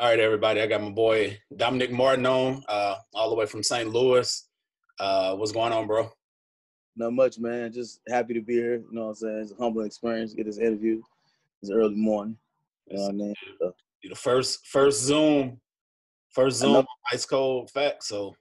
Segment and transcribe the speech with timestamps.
[0.00, 0.62] All right, everybody.
[0.62, 3.90] I got my boy Dominic Martin on, uh, all the way from St.
[3.90, 4.48] Louis.
[4.98, 6.08] Uh, what's going on, bro?
[6.96, 7.70] Not much, man.
[7.70, 8.76] Just happy to be here.
[8.76, 9.38] You know what I'm saying?
[9.40, 11.02] It's a humbling experience to get this interview.
[11.60, 12.38] It's early morning.
[12.86, 13.34] You know what I mean?
[13.60, 13.74] So,
[14.08, 15.60] the first first Zoom,
[16.30, 18.02] first Zoom ice cold fact.
[18.02, 18.34] So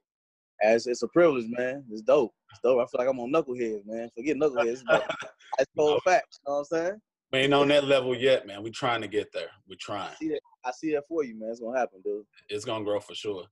[0.63, 1.83] as it's a privilege, man.
[1.91, 2.31] It's dope.
[2.51, 2.79] It's dope.
[2.79, 4.09] I feel like I'm on knuckleheads, man.
[4.15, 4.81] Forget knuckleheads.
[4.89, 5.03] It's.
[5.57, 6.39] It's cold facts.
[6.45, 7.01] You know what I'm saying?
[7.33, 8.63] we ain't on that level yet, man.
[8.63, 9.49] We trying to get there.
[9.67, 10.15] We trying.
[10.21, 10.39] That.
[10.65, 11.49] I see that for you, man.
[11.49, 12.25] It's gonna happen, dude.
[12.49, 13.45] It's gonna grow for sure.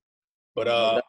[0.54, 1.00] But uh,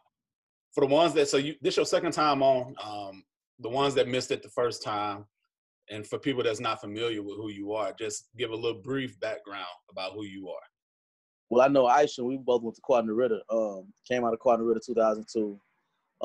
[0.72, 3.24] for the ones that so you this your second time on, um,
[3.58, 5.24] the ones that missed it the first time,
[5.90, 9.18] and for people that's not familiar with who you are, just give a little brief
[9.20, 10.62] background about who you are.
[11.50, 12.24] Well, I know Aisha.
[12.24, 13.40] We both went to Cardinal Ritter.
[13.50, 15.60] Um, came out of Cardinal Ritter 2002.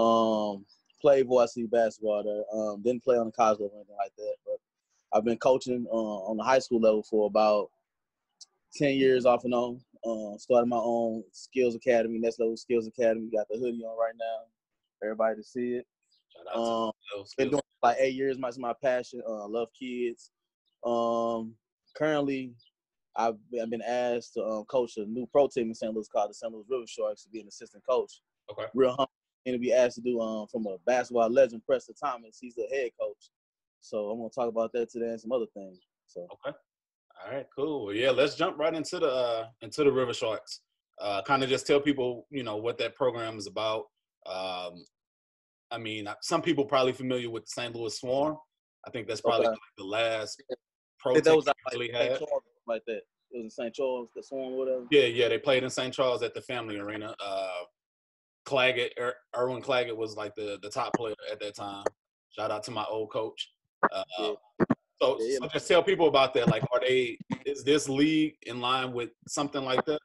[0.01, 0.65] Um,
[1.01, 2.43] played varsity basketball there.
[2.59, 4.35] Um, didn't play on the college level or anything like that.
[4.45, 4.57] But
[5.17, 7.69] I've been coaching uh, on the high school level for about
[8.75, 9.79] 10 years off and on.
[10.05, 13.29] Uh, started my own skills academy, Next Level Skills Academy.
[13.35, 14.37] Got the hoodie on right now.
[15.03, 15.87] Everybody to see it.
[16.53, 18.37] Um, to been doing it like eight years.
[18.37, 19.21] My my passion.
[19.27, 20.31] Uh, love kids.
[20.85, 21.55] Um,
[21.97, 22.53] currently,
[23.15, 25.93] I've been, I've been asked to um, coach a new pro team in St.
[25.93, 26.53] Louis called the St.
[26.53, 28.21] Louis River Sharks to be an assistant coach.
[28.51, 28.65] Okay.
[28.75, 29.09] Real humble
[29.45, 32.37] and to be asked to do um from a basketball legend, Preston Thomas.
[32.39, 33.29] He's the head coach.
[33.81, 35.79] So I'm gonna talk about that today and some other things.
[36.07, 36.55] So Okay.
[37.23, 37.85] All right, cool.
[37.85, 40.61] Well, yeah, let's jump right into the uh, into the River Sharks.
[40.99, 43.85] Uh, kind of just tell people, you know, what that program is about.
[44.25, 44.85] Um,
[45.71, 47.75] I mean, some people probably familiar with the St.
[47.75, 48.37] Louis Swarm.
[48.87, 49.51] I think that's probably Okay.
[49.51, 50.43] like the last
[50.99, 51.93] pro that was like St.
[51.95, 52.19] had.
[52.19, 52.97] Charles, like that.
[53.31, 53.73] It was in St.
[53.73, 54.85] Charles, the Swan, whatever.
[54.91, 55.93] Yeah, yeah, they played in St.
[55.93, 57.15] Charles at the Family Arena.
[57.19, 57.49] Uh,
[58.45, 61.83] Claggett, er, Erwin Claggett was like the the top player at that time.
[62.29, 63.51] Shout out to my old coach.
[63.91, 64.33] Uh, Yeah.
[65.01, 66.47] So, Yeah, so just tell people about that.
[66.47, 67.17] Like, are they?
[67.45, 69.99] Is this league in line with something like that?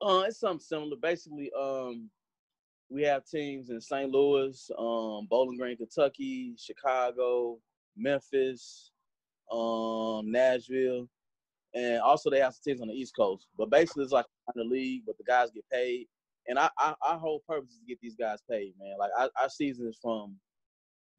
[0.00, 0.96] Uh, it's something similar.
[0.96, 2.10] Basically, um,
[2.90, 4.10] we have teams in St.
[4.10, 7.58] Louis, um, Bowling Green, Kentucky, Chicago,
[7.96, 8.92] Memphis,
[9.50, 11.08] um, Nashville,
[11.74, 13.48] and also they have some teams on the East Coast.
[13.58, 16.06] But basically, it's like the league, but the guys get paid.
[16.46, 18.94] And I, I, our whole purpose is to get these guys paid, man.
[18.98, 20.36] Like our, our season is from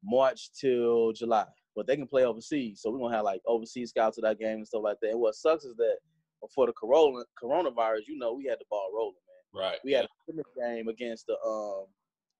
[0.04, 1.46] March till July,
[1.76, 2.80] but they can play overseas.
[2.80, 5.10] So we're gonna have like overseas scouts to that game and stuff like that.
[5.10, 5.98] And what sucks is that
[6.40, 9.62] before the corona coronavirus, you know, we had the ball rolling, man.
[9.62, 9.78] Right.
[9.84, 11.84] We had a scrimmage game against the um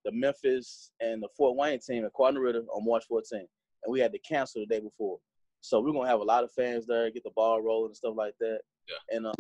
[0.05, 3.49] the Memphis and the Fort Wayne team at Cardinal Ritter on March 14th, and
[3.89, 5.19] we had to cancel the day before.
[5.61, 8.15] So we're gonna have a lot of fans there, get the ball rolling and stuff
[8.17, 8.61] like that.
[8.89, 9.17] Yeah.
[9.17, 9.33] And uh,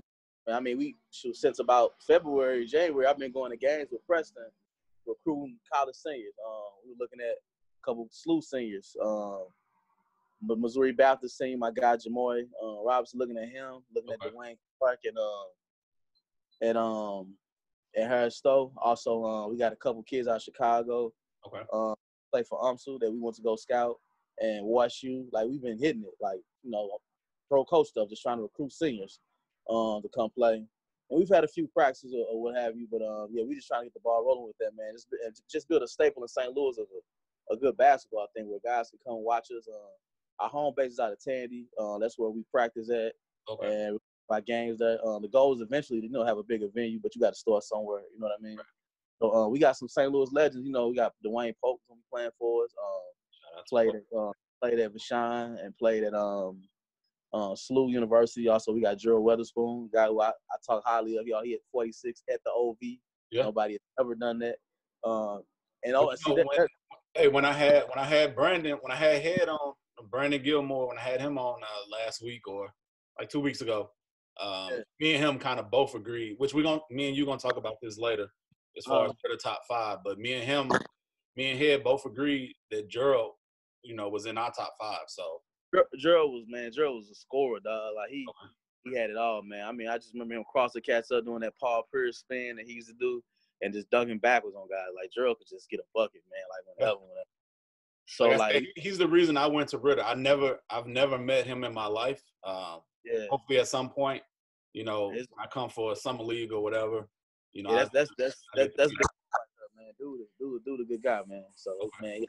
[0.48, 4.44] I mean, we since about February, January, I've been going to games with Preston,
[5.06, 6.34] recruiting college seniors.
[6.46, 8.94] Um, we were looking at a couple SLU seniors.
[9.04, 9.46] Um,
[10.42, 14.28] but Missouri Baptist team, my guy Jamoy uh, Robinson, looking at him, looking Okay.
[14.28, 15.46] at Dwayne Clark and um
[16.62, 17.34] and um
[17.94, 18.72] and Harris Stowe.
[18.76, 21.12] Also, uh, we got a couple kids out of Chicago
[21.46, 21.62] Okay.
[21.72, 21.94] um,
[22.32, 23.96] play for UMSL that we want to go scout
[24.40, 25.26] and watch you.
[25.32, 26.90] Like we've been hitting it, like you know,
[27.48, 29.20] pro coach stuff, just trying to recruit seniors
[29.70, 30.56] um, to come play.
[31.08, 33.54] And we've had a few practices or, or what have you, but um, yeah, we
[33.54, 34.92] just trying to get the ball rolling with that, man.
[34.92, 35.06] Just,
[35.48, 36.52] just build a staple in St.
[36.54, 36.86] Louis of
[37.50, 39.68] a, a good basketball thing where guys can come watch us.
[39.68, 39.94] Uh,
[40.40, 41.66] our home base is out of Tandy.
[41.78, 43.12] Uh, that's where we practice at,
[43.48, 43.66] Okay.
[43.86, 43.98] and
[44.28, 46.98] by games that Um, the goal is eventually to you know have a bigger venue,
[47.02, 48.02] but you got to start somewhere.
[48.12, 48.58] You know what I mean?
[49.22, 50.10] So uh, we got some St.
[50.12, 50.66] Louis legends.
[50.66, 52.74] You know, we got Dwayne Polk gonna be playing for us.
[52.82, 54.30] Um, Shout out to played at uh,
[54.62, 56.60] played at Vashon and played at um
[57.32, 58.48] uh, SLU University.
[58.48, 61.26] Also, we got Gerald Weatherspoon, guy who I, I talk highly of.
[61.26, 62.76] Y'all, he had 46 at the OV.
[63.30, 63.42] Yeah.
[63.42, 64.56] Nobody has ever done that.
[65.04, 65.42] Um,
[65.84, 66.68] and oh, see, know, that, when- that-
[67.14, 69.72] Hey, when I had when I had Brandon when I had head on
[70.04, 72.72] Brandon Gilmore when I had him on uh, last week or
[73.18, 73.90] like two weeks ago,
[74.40, 74.78] um, Yeah.
[75.00, 76.34] me and him kind of both agreed.
[76.38, 78.28] Which we're gonna me and you gonna talk about this later
[78.76, 79.18] as far as Uh-huh.
[79.22, 79.98] for the top five.
[80.04, 80.70] But me and him,
[81.36, 83.34] me and Head both agreed that Gerald,
[83.82, 85.04] you know, was in our top five.
[85.08, 85.42] So
[85.74, 86.70] Ger- Gerald was man.
[86.72, 87.94] Gerald was a scorer, dog.
[87.94, 88.52] Like he Okay.
[88.84, 89.66] he had it all, man.
[89.66, 92.56] I mean, I just remember him cross the cats up doing that Paul Pierce spin
[92.56, 93.22] that he used to do,
[93.62, 94.88] and just dunking backwards on guys.
[94.94, 96.42] Like Gerald could just get a bucket, man.
[96.50, 97.24] Like whenever, whenever.
[98.06, 100.02] So like like, said, he's the reason I went to Ritter.
[100.02, 102.22] I never I've never met him in my life.
[102.44, 104.22] Um, yeah, hopefully at some point,
[104.72, 107.08] you know, It's- I come for a summer league or whatever.
[107.52, 109.92] You know, yeah I- that's that's that's I that's, get that's big, man.
[109.98, 110.26] Dude
[110.66, 111.44] really good guy, man.
[111.54, 112.22] So man,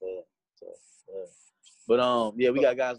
[0.00, 0.20] yeah.
[0.56, 0.66] So,
[1.08, 1.24] yeah.
[1.86, 2.98] But um, yeah, we got guys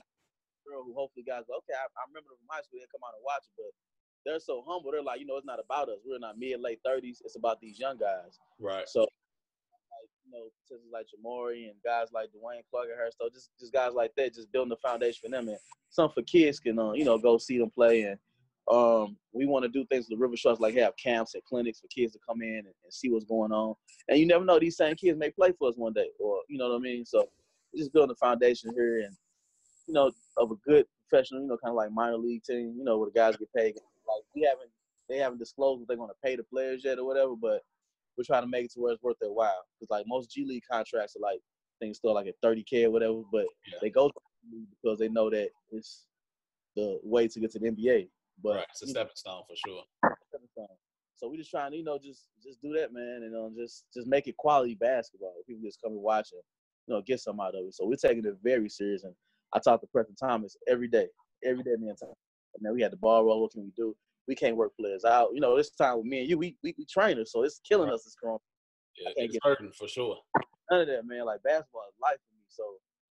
[0.68, 3.04] girl who hopefully guys go, okay, I, I remember them from high school, they come
[3.04, 3.72] out and watch it, but
[4.24, 4.92] they're so humble.
[4.92, 6.00] They're like, you know, it's not about us.
[6.08, 7.22] We're not mid late thirties.
[7.24, 8.40] It's about these young guys.
[8.60, 8.88] Right.
[8.88, 9.08] So,
[10.34, 13.94] know, sisters like Jamori and guys like Dwayne Clark and her, so just just guys
[13.94, 15.58] like that, just building the foundation for them and
[15.90, 18.20] some for kids can, uh, you know, go see them play and.
[18.72, 21.82] Um, we want to do things with the River Sharks, like have camps and clinics
[21.82, 23.76] for kids to come in and, and see what's going on.
[24.08, 26.58] And you never know; these same kids may play for us one day, or you
[26.58, 27.04] know what I mean.
[27.04, 27.28] So,
[27.76, 29.14] just building a foundation here, and
[29.88, 32.84] you know, of a good professional, you know, kind of like minor league team, you
[32.84, 33.76] know, where the guys get paid.
[33.76, 34.70] Like we haven't,
[35.10, 37.62] they haven't disclosed what they're going to pay the players yet or whatever, but
[38.18, 39.64] we're trying to make it to where it's worth their while.
[39.80, 41.40] Because like most G League contracts are like
[41.80, 43.80] things still like at 30k or whatever, but Yeah.
[43.82, 44.12] they go
[44.82, 46.06] because they know that it's
[46.76, 48.10] the way to get to the NBA.
[48.42, 48.66] But right.
[48.70, 49.84] It's a stepping stone for sure.
[51.16, 53.86] So we just trying to, you know, just just do that, man, and um, just
[53.94, 55.34] just make it quality basketball.
[55.48, 56.42] People just come and watch and
[56.88, 57.74] you know get some out of it.
[57.76, 59.04] So we're taking it very serious.
[59.04, 59.14] And
[59.54, 61.08] I talk to Preston Thomas every day,
[61.46, 62.16] every day, me and Thomas.
[62.60, 63.42] Man, we had the ball roll.
[63.42, 63.96] What can we do?
[64.28, 65.30] We can't work players out.
[65.34, 67.88] You know, this time with me and you, we we, we trainers, so it's killing
[67.90, 67.96] Right.
[67.96, 68.04] us.
[68.04, 68.40] This corona.
[68.98, 70.18] Yeah, it's hurting for sure.
[70.72, 71.26] None of that, man.
[71.26, 72.46] Like basketball is life for me.
[72.48, 72.64] So,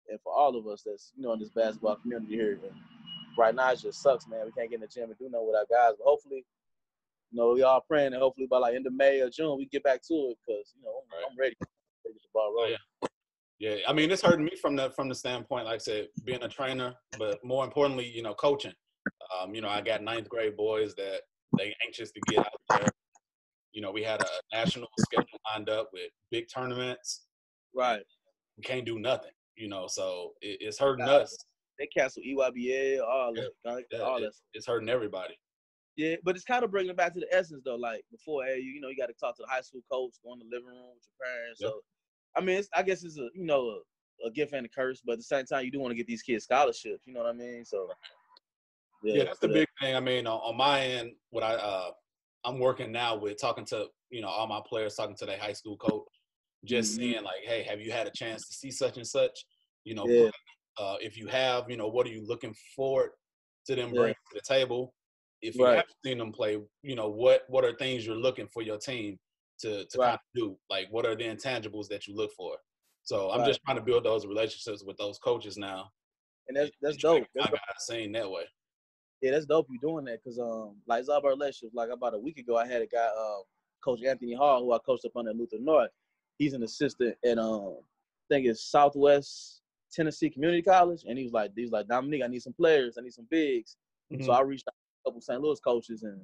[0.10, 2.60] and for all of us that's you know in this basketball community here,
[3.38, 4.46] right now it just sucks, man.
[4.46, 5.96] We can't get in the gym and do nothing with our guys.
[6.00, 6.46] But hopefully,
[7.31, 9.66] you know, we all praying and hopefully by like end of May or June we
[9.68, 11.25] get back to it because you know I'm, Right.
[11.30, 11.56] I'm ready.
[12.06, 12.78] ready the ball Oh, rolling.
[13.60, 16.44] Yeah, I mean, it's hurting me from the from the standpoint, like I said, being
[16.44, 18.74] a trainer, but more importantly, you know, coaching.
[19.42, 21.22] Um, you know, I got ninth grade boys that
[21.58, 22.88] they anxious to get out there.
[23.74, 27.26] You know, we had a national schedule lined up with big tournaments.
[27.76, 28.04] Right.
[28.58, 29.32] We can't do nothing.
[29.56, 31.38] You know, so it, it's hurting Nah, us.
[31.80, 33.44] They cancel E EYBA, all Yeah.
[33.66, 34.34] that, Yeah, all it- that.
[34.54, 35.36] it's hurting everybody.
[35.98, 37.78] Yeah, but it's kind of bringing it back to the essence though.
[37.78, 40.12] Like before, hey, you, you know, you got to talk to the high school coach,
[40.26, 41.62] go in the living room with your parents.
[41.62, 41.70] Yep.
[41.72, 41.82] So,
[42.36, 43.80] I mean, it's, I guess it's a you know
[44.24, 45.96] a, a gift and a curse, but at the same time, you do want to
[45.96, 47.08] get these kids scholarships.
[47.08, 47.64] You know what I mean?
[47.64, 47.90] So,
[49.03, 49.95] Yeah, that's the uh, big thing.
[49.95, 51.92] I mean, on, on my end, what I uh,
[52.44, 55.53] I'm working now with talking to you know all my players, talking to their high
[55.53, 56.03] school coach,
[56.65, 56.97] just Mhm.
[56.97, 59.45] seeing like, hey, have you had a chance to see such and such?
[59.83, 60.30] You know, Yeah.
[60.77, 63.12] uh, if you have, you know, what are you looking forward
[63.65, 64.00] to them Yeah.
[64.00, 64.94] bringing to the table?
[65.41, 65.75] If you Right.
[65.77, 69.19] haven't seen them play, you know, what what are things you're looking for your team
[69.59, 70.07] to to Right.
[70.07, 70.59] kind of do?
[70.69, 72.57] Like, what are the intangibles that you look for?
[73.03, 73.48] So I'm Right.
[73.48, 75.91] just trying to build those relationships with those coaches now.
[76.48, 77.30] and that's that's and try to dope.
[77.36, 78.45] That's my guys seen that way.
[79.25, 79.66] Yeah, that's dope.
[79.72, 81.39] You doing that because um, like all about.
[81.74, 83.38] Like about a week ago, I had a guy, uh,
[83.83, 85.89] Coach Anthony Hall, who I coached up under Luther North.
[86.38, 89.62] He's an assistant at um, I think it's Southwest
[89.92, 93.00] Tennessee Community College, and he was like, he was like Dominique, I need some players,
[93.00, 93.77] I need some bigs.
[94.13, 94.25] Mm-hmm.
[94.25, 95.42] So I reached out to a couple St.
[95.42, 96.22] Louis coaches and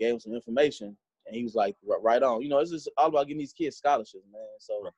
[0.00, 2.42] gave him some information, and he was like, "Right- on.
[2.42, 4.42] You know, it's just all about getting these kids scholarships, man.
[4.58, 4.92] So Right.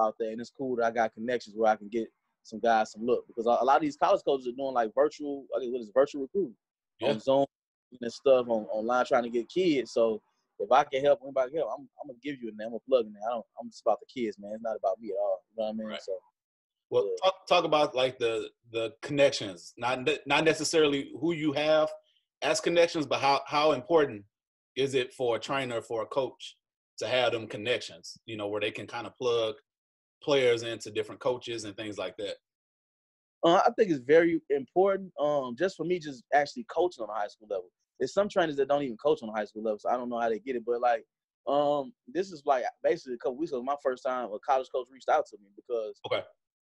[0.00, 2.08] out there, and it's cool that I got connections where I can get
[2.42, 5.44] some guys some look because a lot of these college coaches are doing like virtual,
[5.54, 6.54] I think what is virtual recruiting
[7.00, 7.10] Yeah.
[7.10, 7.46] on Zoom
[8.00, 9.92] and stuff on online trying to get kids.
[9.92, 10.20] So
[10.58, 12.66] if I can help anybody help, I'm, I'm gonna give you a name.
[12.66, 13.22] I'm gonna plug in there.
[13.28, 13.46] I don't.
[13.60, 14.52] I'm just about the kids, man.
[14.54, 15.42] It's not about me at all.
[15.50, 15.86] You know what I mean?
[15.88, 16.02] Right.
[16.02, 16.12] So
[16.90, 17.16] Well, Yeah.
[17.22, 21.90] talk talk about like the the connections, not not necessarily who you have
[22.42, 24.24] as connections, but how how important
[24.76, 26.56] is it for a trainer for a coach
[26.98, 28.18] to have them connections?
[28.26, 29.56] You know, where they can kind of plug
[30.22, 32.36] players into different coaches and things like that.
[33.46, 35.12] Uh, I think it's very important.
[35.20, 37.70] Um, just for me, just actually coaching on a high school level.
[38.00, 40.08] There's some trainers that don't even coach on a high school level, so I don't
[40.08, 40.64] know how they get it.
[40.66, 41.04] But like,
[41.46, 43.62] um, this is like basically a couple weeks ago.
[43.62, 46.24] My first time a college coach reached out to me because Okay.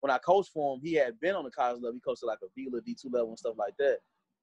[0.01, 1.93] when I coached for him, he had been on the college level.
[1.93, 3.97] He coached at like a VLA D two level and stuff like that.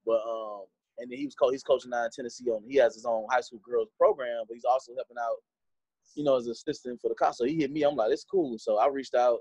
[0.04, 0.64] But um,
[0.98, 2.50] and then he was co- he's coaching now in Tennessee.
[2.50, 5.36] On he has his own high school girls program, but he's also helping out,
[6.16, 7.36] you know, as an assistant for the college.
[7.36, 7.84] So he hit me.
[7.84, 8.58] I'm like, it's cool.
[8.58, 9.38] So I reached out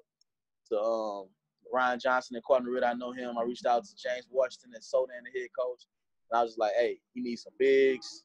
[0.69, 1.27] to um
[1.73, 2.85] Ryan Johnson and Cardinal Ritter.
[2.85, 3.37] I know him.
[3.37, 5.85] I reached out to James Washington and Soldan the head coach.
[6.31, 8.23] And I was just like, hey, you need some bigs.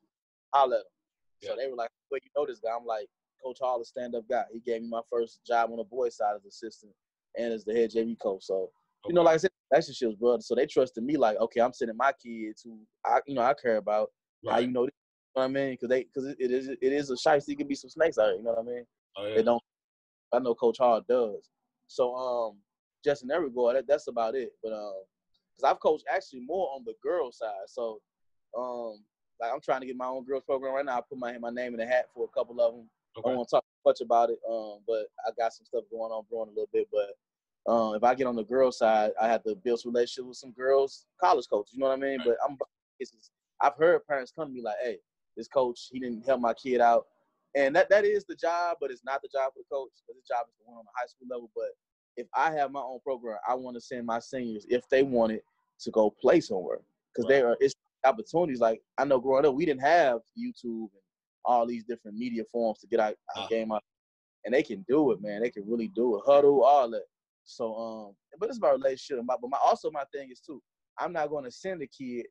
[0.52, 0.84] I'll let him.
[1.42, 2.70] So they were like, well, you know this guy.
[2.78, 3.06] I'm like,
[3.42, 4.44] Coach Hall, a stand-up guy.
[4.52, 6.92] He gave me my first job on the boys' side as assistant
[7.38, 8.44] and as the head JV coach.
[8.44, 8.70] So,
[9.06, 10.42] you know, like I said, relationships, brother.
[10.42, 13.54] So they trusted me, like, okay, I'm sending my kids who I, you know, I
[13.54, 14.10] care about.
[14.48, 14.92] How you know this?
[15.36, 15.72] You know what I mean?
[15.72, 17.50] Because they, because it, it is, it is a shiesty.
[17.50, 18.36] It can be some snakes out here.
[18.36, 18.84] You know what I mean?
[19.16, 19.34] Oh, yeah.
[19.36, 19.62] They don't.
[20.32, 21.48] I know Coach Hall does.
[21.86, 22.56] So um,
[23.04, 24.52] just in that regard, that, that's about it.
[24.62, 24.94] But um,
[25.56, 27.66] because I've coached actually more on the girls side.
[27.68, 28.00] So
[28.56, 28.98] um,
[29.40, 30.98] like I'm trying to get my own girls program right now.
[30.98, 32.88] I put my my name in the hat for a couple of them.
[33.16, 33.28] I Okay.
[33.30, 34.38] don't want to talk much about it.
[34.48, 36.88] Um, but I got some stuff going on brewing a little bit.
[36.92, 40.26] But um, if I get on the girls side, I have to build some relationship
[40.28, 41.74] with some girls college coaches.
[41.74, 42.18] You know what I mean?
[42.18, 42.28] Right.
[42.28, 42.56] But I'm.
[43.62, 44.98] I've heard parents come to me like, "Hey,
[45.36, 47.06] this coach, he didn't help my kid out.
[47.56, 49.90] and that that is the job, but it's not the job for the coach.
[50.06, 51.50] The job is the one on the high school level.
[51.54, 51.70] But
[52.20, 55.32] if I have my own program, I want to send my seniors if they want
[55.32, 55.44] it
[55.80, 56.80] to go play somewhere
[57.12, 57.40] because Right.
[57.40, 57.74] there are it's
[58.04, 58.60] opportunities.
[58.60, 61.02] Like I know growing up, we didn't have YouTube and
[61.44, 63.46] all these different media forms to get our, our Uh-huh.
[63.48, 63.82] game out,
[64.44, 65.40] and they can do it, man.
[65.42, 66.22] They can really do it.
[66.26, 67.04] Huddle, all that.
[67.44, 69.24] So, um, but it's about relationship.
[69.24, 70.62] My, but my also my thing is too.
[70.98, 72.26] I'm not going to send a kid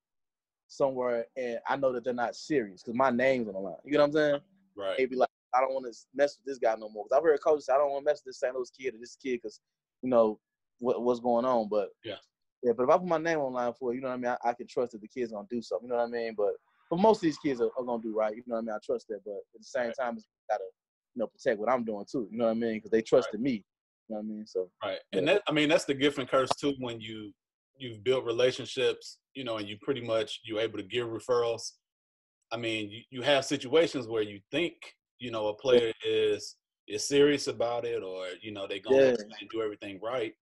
[0.67, 3.75] somewhere and I know that they're not serious because my name's on the line.
[3.85, 4.39] You know what I'm saying?
[4.77, 4.95] Right.
[4.99, 7.05] Maybe like I don't want to mess with this guy no more.
[7.05, 8.53] Cause I've heard coaches say I don't want to mess with this St.
[8.55, 9.59] Louis kid or this kid because
[10.01, 10.39] you know
[10.79, 11.67] what, what's going on.
[11.69, 12.15] But Yeah.
[12.63, 12.73] yeah.
[12.75, 14.35] But if I put my name online for it, you know what I mean.
[14.43, 15.87] I, I can trust that the kid's gonna do something.
[15.87, 16.33] You know what I mean.
[16.35, 16.53] But
[16.89, 18.35] but most of these kids are, are gonna do right.
[18.35, 18.75] You know what I mean.
[18.75, 19.19] I trust that.
[19.25, 19.95] But at the same Right.
[19.99, 20.63] time, it's gotta
[21.15, 22.27] you know protect what I'm doing too.
[22.31, 22.75] You know what I mean?
[22.75, 23.51] Because they trusted me.
[24.07, 24.45] You know what I mean.
[24.47, 24.99] So Right.
[25.13, 25.33] And Yeah.
[25.33, 27.33] that I mean that's the gift and curse too when you
[27.77, 31.71] you've built relationships, you know, and you pretty much you're able to give referrals.
[32.51, 34.73] I mean, you, you have situations where you think,
[35.19, 36.55] you know, a player is
[36.89, 39.47] is serious about it or, you know, they gonna Yeah.
[39.51, 40.33] do everything right.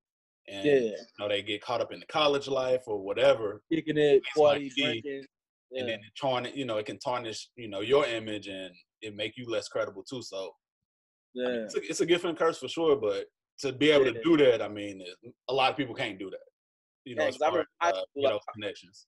[0.48, 3.62] And yeah, you know, they get caught up in the college life or whatever.
[3.72, 5.26] kicking it, party, drinking.
[5.72, 5.82] Yeah.
[5.82, 9.14] And then it tarnish, you know, it can tarnish, you know, your image and it
[9.14, 10.22] make you less credible too.
[10.22, 10.52] So
[11.36, 11.62] I mean, yeah.
[11.66, 13.26] it's, a, it's a gift and curse for sure, but
[13.60, 15.04] to be able to do that, I mean,
[15.50, 16.40] a lot of people can't do that.
[17.04, 19.08] You know, Yeah, as I far as, remember high uh, know, like- connections.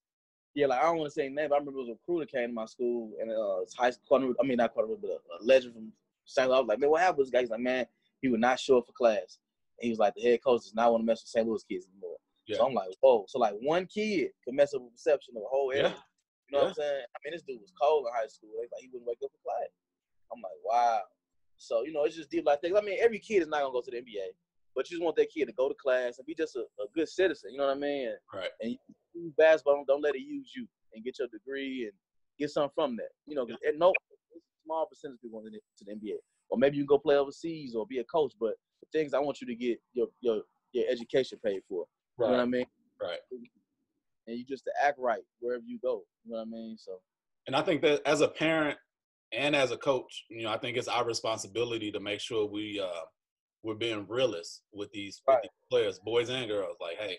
[0.55, 2.25] Yeah, like I don't want to say name, but I remember it was a recruiter
[2.25, 4.33] came to my school and uh, high school.
[4.41, 5.93] I mean, not quarter, but a, a legend from
[6.29, 6.47] St.
[6.47, 6.57] Louis.
[6.57, 7.41] I was like, man, what happened with this guy?
[7.41, 7.85] He's like, man,
[8.21, 9.39] he would not show up for class.
[9.79, 11.47] And he was like, the head coach does not want to mess with St.
[11.47, 12.17] Louis kids anymore.
[12.47, 12.57] Yeah.
[12.57, 13.25] So I'm like, whoa.
[13.27, 15.83] So like one kid could mess up the perception of a whole area.
[15.83, 15.93] Yeah.
[16.49, 17.03] You know what I'm saying?
[17.15, 18.49] I mean, this dude was cold in high school.
[18.57, 19.69] Like he wouldn't wake up for class.
[20.33, 21.01] I'm like, wow.
[21.57, 22.75] So you know, it's just deep like things.
[22.77, 24.33] I mean, every kid is not gonna go to the NBA,
[24.75, 26.87] but you just want that kid to go to class and be just a, a
[26.95, 27.51] good citizen.
[27.51, 28.09] You know what I mean?
[28.33, 28.49] Right.
[28.61, 28.77] And
[29.37, 31.93] basketball, don't, let it use you and get your degree and
[32.39, 33.09] get something from that.
[33.27, 33.93] You know, it, no
[34.69, 36.17] small percentage of people want to the NBA,
[36.49, 38.33] or maybe you can go play overseas or be a coach.
[38.39, 40.41] But the things I want you to get your your
[40.73, 41.85] your education paid for.
[42.19, 42.65] You know what I mean?
[43.01, 43.19] Right.
[44.27, 46.03] And you just to act right wherever you go.
[46.25, 46.77] You know what I mean?
[46.77, 46.99] So
[47.47, 48.77] And I think that as a parent
[49.31, 52.79] and as a coach, you know, I think it's our responsibility to make sure we
[52.79, 53.05] uh
[53.63, 56.77] we're being realists with these, with these players, boys and girls.
[56.79, 57.17] Like, hey,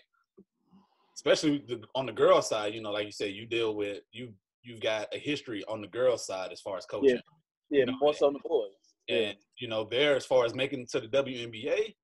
[1.15, 4.33] especially the, on the girl side, you know, like you said, you deal with you
[4.63, 7.15] you've got a history on the girl side as far as coaching.
[7.15, 7.21] yeah,
[7.71, 8.71] know, more so than the boys.
[9.07, 9.17] Yeah.
[9.29, 11.95] and you know there as far as making it to the WNBA.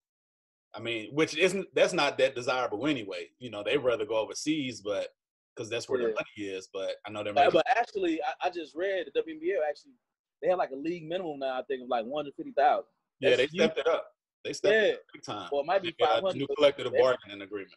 [0.74, 3.28] I mean, which isn't that's not that desirable anyway.
[3.40, 5.10] You know, they'd rather go overseas, but
[5.56, 6.14] because that's where the Yeah.
[6.14, 6.68] money is.
[6.72, 9.94] But I know they're Uh, making, but actually, I, I just read the WNBA actually
[10.42, 11.58] they have like a league minimum now.
[11.60, 12.86] I think of like one hundred fifty thousand.
[13.20, 13.54] yeah, they huge.
[13.56, 14.12] stepped it up.
[14.44, 14.82] They stepped Yeah.
[14.90, 15.50] it up big time.
[15.52, 16.38] Well, it might be five hundred.
[16.38, 17.74] new collective bargaining agreement.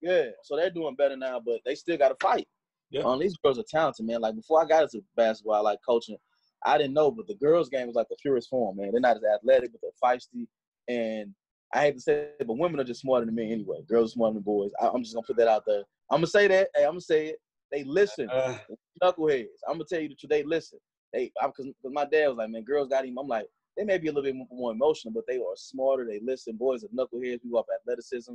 [0.00, 2.48] Yeah, so they're doing better now, but they still got to fight.
[2.90, 3.02] Yeah.
[3.02, 4.20] Um, these girls are talented, man.
[4.20, 6.16] Like before I got into basketball, I like coaching.
[6.64, 8.92] I didn't know, but the girls' game is like the purest form, man.
[8.92, 10.46] They're not as athletic, but they're feisty.
[10.88, 11.34] And
[11.74, 13.78] I hate to say it, but women are just smarter than men anyway.
[13.88, 14.70] Girls are smarter than boys.
[14.80, 15.82] I, I'm just gonna put that out there.
[16.10, 16.68] I'm gonna say that.
[16.74, 17.36] Hey, I'm gonna say it.
[17.70, 18.28] They listen.
[18.30, 18.58] Uh,
[19.02, 19.46] Knuckleheads.
[19.66, 20.30] I'm gonna tell you the truth.
[20.30, 20.78] They listen.
[21.12, 23.18] They because my dad was like, man, girls got him.
[23.18, 26.06] I'm like, they may be a little bit more emotional, but they are smarter.
[26.06, 26.56] They listen.
[26.56, 27.40] Boys are knuckleheads.
[27.44, 28.34] We off athleticism.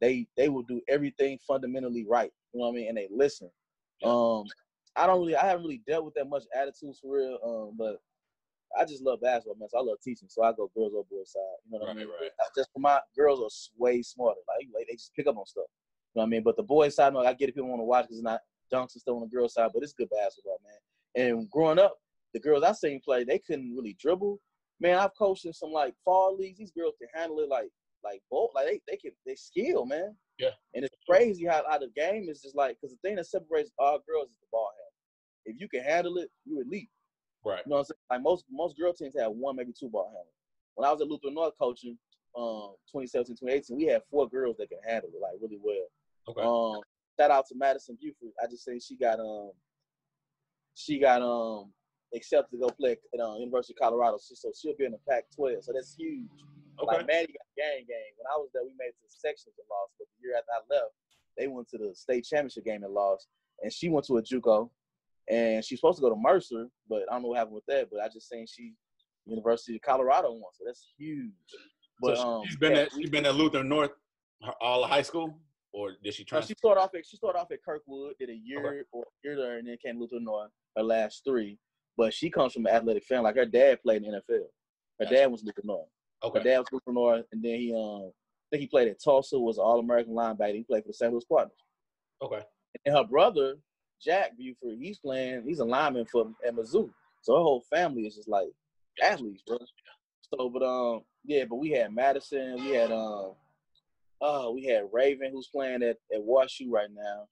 [0.00, 2.30] They they will do everything fundamentally right.
[2.52, 2.88] You know what I mean?
[2.88, 3.50] And they listen.
[4.04, 4.44] Um,
[4.96, 7.38] I don't really, I haven't really dealt with that much attitudes for real.
[7.44, 7.96] Um, but
[8.78, 9.68] I just love basketball, man.
[9.68, 10.28] So I love teaching.
[10.28, 11.40] So I go girls or boys side.
[11.70, 12.08] You know what I mean?
[12.08, 12.30] right.
[12.56, 14.40] Just for my girls are way smarter.
[14.48, 15.64] Like, like they just pick up on stuff.
[16.14, 16.42] You know what I mean?
[16.42, 17.54] But the boys side, no, I get it.
[17.54, 18.40] People want to watch because it's not
[18.72, 21.26] dunks and stuff on the girls side, but it's good basketball, man.
[21.26, 21.96] And growing up,
[22.32, 24.38] the girls I seen play, they couldn't really dribble.
[24.80, 26.58] Man, I've coached in some like fall leagues.
[26.58, 27.68] These girls can handle it like
[28.04, 28.50] like both.
[28.54, 30.14] Like they they can they skill, man.
[30.40, 30.50] Yeah.
[30.74, 33.70] And it's crazy how, how the game is just like because the thing that separates
[33.78, 34.90] all girls is the ball handle.
[35.46, 36.88] If you can handle it, you elite.
[37.44, 37.62] right.
[37.64, 37.98] You know what I'm saying?
[38.10, 40.34] Like most most girl teams have one, maybe two ball handlers.
[40.74, 41.98] When I was at Luther North coaching,
[42.36, 45.86] um, 2017, 2018, we had four girls that could handle it like really well.
[46.28, 46.42] Okay.
[46.42, 46.80] Um,
[47.18, 48.32] shout out to Madison Buford.
[48.42, 49.50] I just think she got um,
[50.74, 51.72] she got um
[52.14, 54.18] accepted to go play at um, University of Colorado.
[54.18, 55.64] So, so she'll be in the Pac-12.
[55.64, 56.28] So that's huge.
[56.82, 56.96] Okay.
[56.98, 58.10] Like Maddie got gang gang.
[58.16, 59.92] When I was there, we made it to sections and lost.
[59.98, 60.92] But the year after I left,
[61.36, 63.28] they went to the state championship game and lost.
[63.62, 64.70] And she went to a JUCO,
[65.28, 67.88] and she's supposed to go to Mercer, but I don't know what happened with that.
[67.90, 68.72] But I just saying she
[69.26, 71.30] University of Colorado won, so that's huge.
[72.00, 73.90] But so um, she's been yeah, at she's been at Luther North
[74.42, 75.34] her- all of high school,
[75.72, 76.48] or did she No, transfer?
[76.48, 79.36] she started off at she started off at Kirkwood, did a year or a year
[79.36, 81.58] there, and then came to Luther North her last three.
[81.96, 83.24] But she comes from an athletic family.
[83.24, 84.44] Like her dad played in the NFL.
[84.98, 85.14] Her Gotcha.
[85.14, 85.88] dad was Luther North.
[86.22, 86.42] Okay.
[86.42, 89.58] dad was Luther North, and then he um I think he played at Tulsa, was
[89.58, 90.54] an All American linebacker.
[90.54, 91.12] He played for the St.
[91.12, 91.58] Louis Cardinals.
[92.22, 92.42] Okay.
[92.84, 93.56] And her brother
[94.00, 95.42] Jack Buford, he's playing.
[95.46, 96.90] He's a lineman for at Mizzou.
[97.22, 98.48] So her whole family is just like
[99.02, 99.58] athletes, bro.
[100.32, 103.32] So, but um, yeah, but we had Madison, we had um,
[104.20, 107.26] oh, we had Raven who's playing at at WashU right now.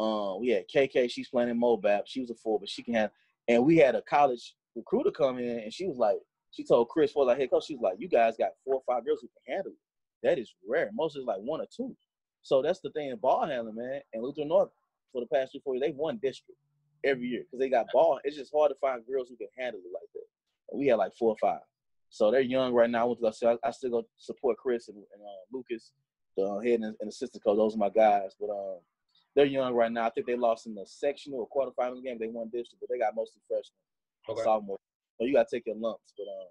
[0.00, 2.02] Um, we had KK, she's playing in Mobap.
[2.06, 3.10] She was a four, but she can have.
[3.48, 6.18] And we had a college recruiter come in, and she was like,
[6.56, 9.04] she told Chris for like, hey, coach, she's like, you guys got four or five
[9.04, 10.26] girls who can handle it.
[10.26, 10.90] That is rare.
[10.94, 11.94] Most is like one or two.
[12.42, 14.00] So that's the thing in ball handling, man.
[14.14, 14.70] And Luther North
[15.12, 16.58] for the past three, four years, they won district
[17.04, 18.18] every year because they got ball.
[18.24, 20.24] It's just hard to find girls who can handle it like that.
[20.70, 21.60] And we had like four or five.
[22.08, 23.02] So they're young right now.
[23.02, 25.92] I went to go, I, I still go support Chris and, and uh, Lucas,
[26.36, 27.56] the head and, and assistant coach.
[27.56, 28.34] Those are my guys.
[28.40, 28.78] But um,
[29.34, 30.06] they're young right now.
[30.06, 32.16] I think they lost in the sectional or quarterfinal game.
[32.18, 33.76] They won district, but they got mostly freshmen,
[34.30, 34.42] okay.
[34.42, 34.78] sophomore.
[35.18, 36.12] So you gotta take your lumps.
[36.16, 36.48] But um,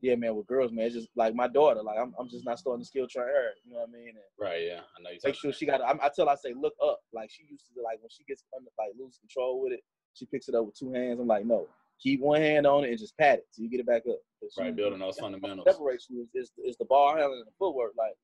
[0.00, 1.82] yeah, man, with girls, man, it's just like my daughter.
[1.82, 3.50] Like I'm, I'm just not starting to skill train her.
[3.64, 4.08] You know what I mean?
[4.08, 4.62] And right.
[4.62, 5.18] Yeah, I know you.
[5.24, 5.80] Make sure she got.
[5.80, 7.00] I, I tell I say, look up.
[7.12, 9.80] Like she used to like when she gets under, like lose control with it,
[10.14, 11.20] she picks it up with two hands.
[11.20, 11.66] I'm like, no,
[12.00, 14.20] keep one hand on it and just pat it so you get it back up.
[14.58, 15.66] Right, building those fundamentals.
[15.66, 17.92] Separation is, is, is the ball handling and the footwork.
[17.96, 18.14] Like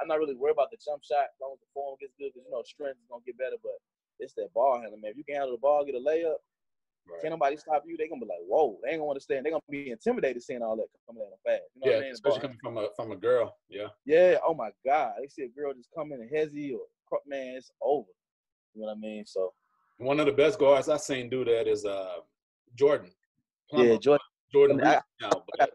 [0.00, 2.30] I'm not really worried about the jump shot as long as the form gets good
[2.32, 3.56] because you know strength is gonna get better.
[3.62, 3.80] But
[4.20, 5.12] it's that ball handling, man.
[5.12, 6.44] If you can handle the ball, get a layup,
[7.08, 7.20] right.
[7.22, 7.96] can't nobody stop you.
[7.96, 9.44] They're gonna be like, whoa, they ain't gonna understand.
[9.44, 11.62] They're gonna be intimidated seeing all that coming at them fast.
[11.74, 12.12] You know yeah, what I mean?
[12.12, 13.56] especially coming from a from a girl.
[13.68, 13.88] Yeah.
[14.04, 14.36] Yeah.
[14.46, 16.80] Oh my God, they see a girl just coming in and hezzy or
[17.26, 18.08] man, it's over.
[18.74, 19.24] You know what I mean?
[19.26, 19.52] So.
[19.98, 22.16] One of the best guards I've seen do that is uh
[22.74, 23.10] Jordan.
[23.70, 23.84] Plummer.
[23.84, 24.26] Yeah, Jordan.
[24.52, 24.80] Jordan.
[24.84, 25.70] I, now, but...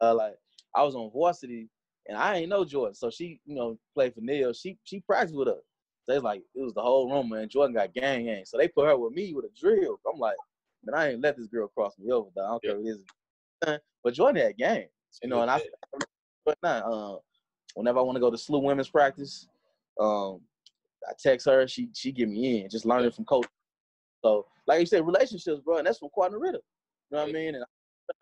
[0.00, 0.34] uh, like
[0.74, 1.68] I was on varsity
[2.06, 4.52] and I ain't know Jordan, so she, you know, played for Neil.
[4.52, 5.62] She she practiced with us.
[6.08, 7.48] They like it was the whole room, man.
[7.48, 10.00] Jordan got gang gang, so they put her with me with a drill.
[10.12, 10.36] I'm like,
[10.84, 12.28] man, I ain't let this girl cross me over.
[12.34, 12.44] Though.
[12.44, 13.80] I don't care what it is.
[14.02, 14.86] But Jordan had game,
[15.22, 15.42] you know.
[15.42, 15.62] And I,
[16.44, 17.18] but now, uh,
[17.74, 19.46] whenever I want to go to SLU women's practice,
[20.00, 20.40] um,
[21.08, 21.68] I text her.
[21.68, 23.46] She she get me in, just learning from coach.
[24.24, 26.60] So, like you said, relationships, bro, and that's from Cardinal Ritter.
[27.10, 27.54] You know what I mean?
[27.54, 27.64] And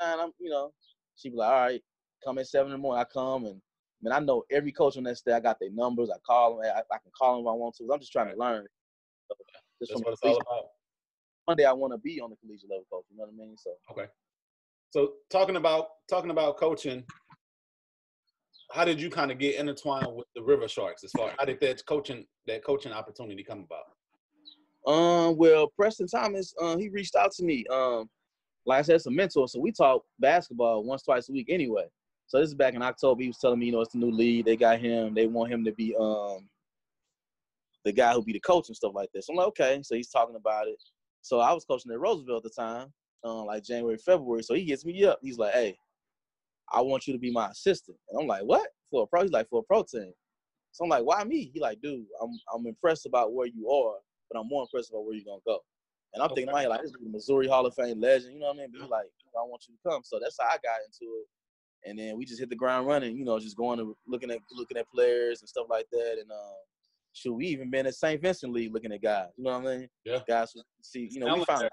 [0.01, 0.73] I'm, you know,
[1.17, 1.83] she be like, all right,
[2.25, 3.01] come at seven in the morning.
[3.01, 3.61] I come and
[4.01, 5.37] I mean, I know every coach on that staff.
[5.37, 6.11] I got their numbers.
[6.11, 6.73] I call them.
[6.75, 7.93] I, I can call them if I want to.
[7.93, 8.65] I'm just trying to learn.
[9.29, 9.35] So,
[9.81, 10.69] just That's what it's all about.
[11.45, 13.05] One day I want to be on the collegiate level coach.
[13.11, 13.57] You know what I mean?
[13.59, 14.07] So okay.
[14.91, 17.05] So talking about talking about coaching,
[18.73, 21.05] how did you kind of get intertwined with the River Sharks?
[21.05, 24.93] As far as how did that coaching that coaching opportunity come about?
[24.93, 25.37] Um.
[25.37, 27.67] Well, Preston Thomas, uh, he reached out to me.
[27.71, 28.09] Um,
[28.65, 29.49] like I said, it's a mentor.
[29.49, 31.85] So we talk basketball once, twice a week anyway.
[32.31, 33.23] So this is back in October.
[33.23, 34.45] He was telling me, you know, it's the new league.
[34.45, 35.15] They got him.
[35.15, 36.49] They want him to be um
[37.85, 39.29] the guy who be the coach and stuff like this.
[39.29, 39.81] I'm like, okay.
[39.83, 40.81] So he's talking about it.
[41.23, 42.93] So I was coaching at Roosevelt at the time,
[43.25, 44.45] um, like January, February.
[44.45, 45.19] So he gets me up.
[45.21, 45.77] He's like, hey,
[46.73, 47.97] I want you to be my assistant.
[48.09, 48.69] And I'm like, what?
[48.93, 49.23] For a pro?
[49.23, 50.13] He's like, for a pro team.
[50.71, 51.51] So I'm like, why me?
[51.53, 53.97] He like, dude, I'm I'm impressed about where you are,
[54.31, 55.59] but I'm more impressed about where you're gonna go.
[56.15, 56.47] And I'm okay.
[56.47, 58.35] thinking, like, this is the Missouri Hall of Fame legend.
[58.35, 58.69] You know what I mean?
[58.71, 60.03] But he's like, I want you to come.
[60.05, 61.27] So that's how I got into it
[61.85, 63.17] and then we just hit the ground running.
[63.17, 66.17] You know, just going to looking at looking at players and stuff like that.
[66.21, 66.55] And um,
[67.13, 68.21] should we even been at St.
[68.21, 69.29] Vincent League looking at guys?
[69.37, 69.89] You know what I mean?
[70.05, 70.19] Yeah.
[70.29, 71.69] Guys, see, you know, we found.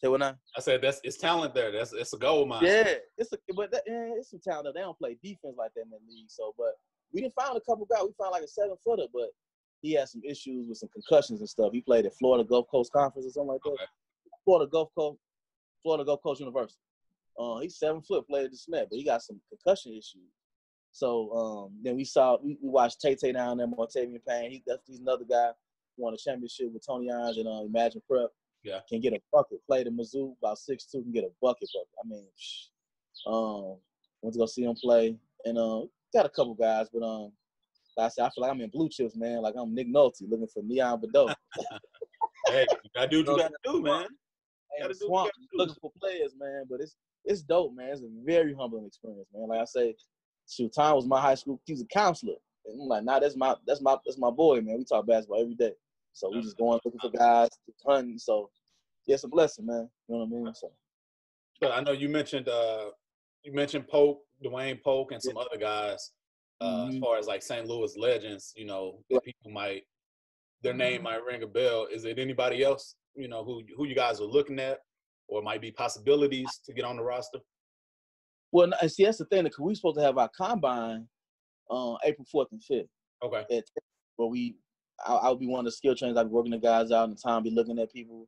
[0.00, 0.36] Say what now?
[0.56, 1.72] I said that's it's talent there.
[1.72, 2.62] That's it's a goal mine.
[2.64, 4.72] Yeah, it's a but that, yeah, it's some talent.
[4.74, 6.28] They don't play defense like that in the league.
[6.28, 6.74] So, but
[7.12, 8.02] we didn't find a couple guys.
[8.04, 9.30] We found like a seven footer, but
[9.82, 11.70] he had some issues with some concussions and stuff.
[11.72, 13.70] He played at Florida Gulf Coast Conference or something like that.
[13.70, 13.84] Okay.
[14.44, 15.18] Florida Gulf Coast,
[15.82, 16.78] Florida Gulf Coast University.
[17.38, 20.32] Uh, he's seven foot, played the snap, but he got some concussion issues.
[20.92, 24.50] So um, then we saw we, we watched Tay Tay down there, Montavian Payne.
[24.50, 25.50] He that's he's another guy
[25.96, 28.30] who won a championship with Tony Irons and uh, Imagine Prep.
[28.64, 29.64] Yeah, can get a bucket.
[29.66, 31.68] Played in Mizzou, about six two, can get a bucket.
[31.72, 32.26] But I mean,
[33.26, 33.76] um,
[34.22, 37.30] went to go see him play, and um, got a couple guys, but um,
[37.96, 39.42] like I said, I feel like I'm in blue chips, man.
[39.42, 41.32] Like I'm Nick Nolte looking for Neon Boudeaux.
[42.46, 44.06] hey, you gotta do what you gotta do, man.
[44.76, 46.64] Hey, swamp, looking for players, man.
[46.68, 47.90] But it's it's dope, man.
[47.90, 49.48] It's a very humbling experience, man.
[49.48, 49.94] Like I say,
[50.48, 51.60] shoot, Tom was my high school.
[51.64, 54.60] He was a counselor, and I'm like, nah, that's my that's my that's my boy,
[54.60, 54.78] man.
[54.78, 55.72] We talk basketball every day,
[56.12, 57.50] so we just going looking for guys,
[57.86, 58.18] hunting.
[58.18, 58.50] So
[59.06, 59.88] yeah, it's a blessing, man.
[60.08, 60.54] You know what I mean?
[60.54, 60.70] So.
[61.60, 62.90] But I know you mentioned uh
[63.42, 65.42] you mentioned Polk, Dwayne Polk, and some yeah.
[65.42, 66.12] other guys.
[66.60, 66.90] Uh, mm-hmm.
[66.90, 67.66] As far as like St.
[67.66, 69.18] Louis legends, you know, yeah.
[69.24, 69.84] people might
[70.62, 71.04] their name mm-hmm.
[71.04, 71.86] might ring a bell.
[71.90, 74.80] Is it anybody else, you know, who who you guys are looking at?
[75.28, 77.38] Or might be possibilities to get on the roster?
[78.50, 79.44] Well, see, that's the thing.
[79.44, 81.06] Because we're supposed to have our combine
[81.70, 82.88] uh, April 4th and 5th.
[83.22, 83.56] Okay.
[83.56, 83.64] At,
[84.16, 84.56] where we,
[85.06, 86.16] I'll, I'll, be one of the skill trainers.
[86.16, 88.26] I'll be working the guys out, and the time be looking at people,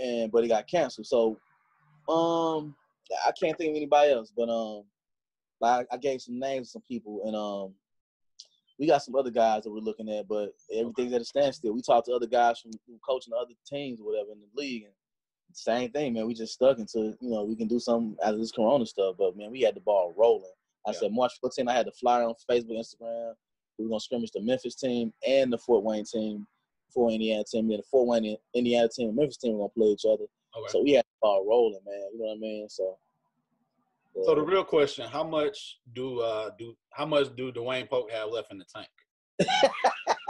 [0.00, 1.06] and but it got canceled.
[1.06, 1.38] So,
[2.08, 2.74] um,
[3.26, 4.32] I can't think of anybody else.
[4.36, 4.84] But um,
[5.60, 7.74] like I gave some names to some people, and um,
[8.78, 11.74] we got some other guys that we're looking at, but everything's at a standstill.
[11.74, 14.84] We talked to other guys from, from coaching other teams or whatever in the league,
[14.84, 14.92] and
[15.52, 16.26] same thing, man.
[16.26, 19.16] We just stuck until you know we can do something out of this Corona stuff.
[19.18, 20.50] But man, we had the ball rolling.
[20.86, 20.98] I yeah.
[20.98, 21.68] said March 14.
[21.68, 23.32] I had the flyer on Facebook, Instagram.
[23.78, 26.46] We were gonna scrimmage the Memphis team and the Fort Wayne team,
[26.92, 27.68] Fort Indiana team.
[27.68, 30.24] Then the Fort Wayne Indiana team and Memphis team were gonna play each other.
[30.56, 30.68] Okay.
[30.68, 32.08] So we had the ball rolling, man.
[32.12, 32.68] You know what I mean?
[32.68, 32.96] So.
[34.24, 38.30] So the real question: How much do uh do how much do Dwayne Polk have
[38.30, 38.88] left in the tank?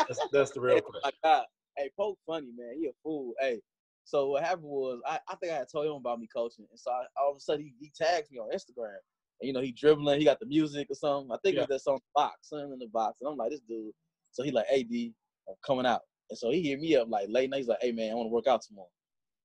[0.08, 1.02] that's, that's, the real question.
[1.04, 1.44] Oh my God.
[1.76, 2.74] Hey, Polk, funny man.
[2.80, 3.34] He a fool.
[3.38, 3.60] Hey,
[4.06, 6.78] so what happened was I, I think I had told him about me coaching, and
[6.78, 8.96] so I, all of a sudden he, he tags me on Instagram.
[9.40, 11.30] And, you know, he dribbling, he got the music or something.
[11.30, 11.62] I think yeah.
[11.62, 13.18] it was that song box, something in the box.
[13.20, 13.92] And I'm like, this dude.
[14.30, 15.12] So he like, hey D,
[15.48, 16.00] I'm coming out.
[16.30, 17.58] And so he hit me up like late night.
[17.58, 18.88] He's like, hey man, I want to work out tomorrow.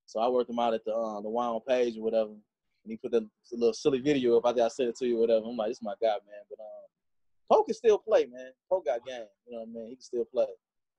[0.05, 2.29] So I worked him out at the uh, the Wild page or whatever.
[2.29, 4.45] And he put the little silly video up.
[4.45, 5.45] I think I sent it to you or whatever.
[5.45, 6.43] I'm like, this is my guy, man.
[6.49, 6.87] But um,
[7.51, 8.51] Polk can still play, man.
[8.69, 9.25] Polk got game.
[9.45, 9.89] You know what I mean?
[9.89, 10.47] He can still play.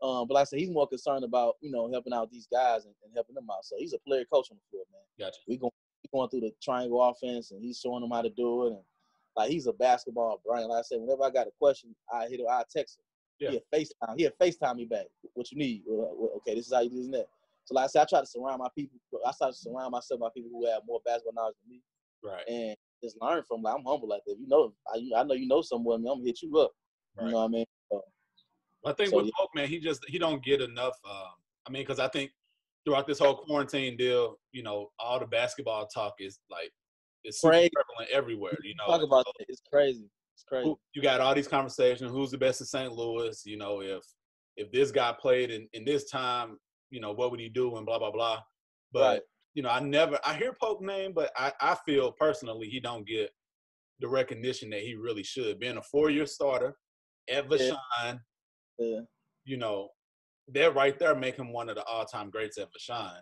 [0.03, 2.85] Um, but like I said, he's more concerned about you know helping out these guys
[2.85, 3.65] and, and helping them out.
[3.65, 5.27] So he's a player coach on the floor, man.
[5.27, 5.39] Gotcha.
[5.47, 8.67] We going we going through the triangle offense, and he's showing them how to do
[8.67, 8.71] it.
[8.71, 8.83] And
[9.37, 10.69] like he's a basketball brain.
[10.69, 13.05] Like I said, whenever I got a question, I hit him, I text him.
[13.39, 13.51] Yeah.
[13.51, 14.19] He'll FaceTime.
[14.19, 15.07] He'll FaceTime me back.
[15.35, 15.83] What you need?
[15.89, 17.27] Okay, this is how you do that.
[17.65, 18.99] So like I said, I try to surround my people.
[19.25, 21.83] I try to surround myself by people who have more basketball knowledge than me.
[22.25, 22.49] Right.
[22.49, 23.63] And just learn from.
[23.63, 24.33] Like I'm humble like that.
[24.33, 26.01] If you know, I, I know you know someone.
[26.01, 26.73] I'm gonna hit you up.
[27.17, 27.27] Right.
[27.27, 27.67] You know what I mean?
[28.85, 29.31] I think so, with.
[29.39, 30.95] Polk, man, he just he don't get enough.
[31.09, 31.33] Um,
[31.67, 32.31] I mean, because I think
[32.85, 36.71] throughout this whole quarantine deal, you know, all the basketball talk is like
[37.25, 38.59] it's super prevalent everywhere.
[38.63, 39.47] You know, talk about so, it.
[39.49, 40.11] It's crazy.
[40.35, 40.75] It's crazy.
[40.95, 42.11] You got all these conversations.
[42.11, 42.93] Who's the best in St.
[42.93, 43.41] Louis?
[43.45, 44.03] You know, if
[44.57, 46.59] if this guy played in, in this time,
[46.91, 48.41] you know, what would he do and blah blah blah.
[48.93, 49.23] But right.
[49.55, 53.07] you know, I never I hear Polk name, but I, I feel personally he don't
[53.07, 53.31] get
[54.01, 55.61] the recognition that he really should.
[55.61, 56.77] Being a four year starter
[57.29, 57.75] ever yeah.
[58.79, 59.01] Yeah.
[59.45, 59.89] you know,
[60.49, 63.21] they're right there make him one of the all time greats at Vashon.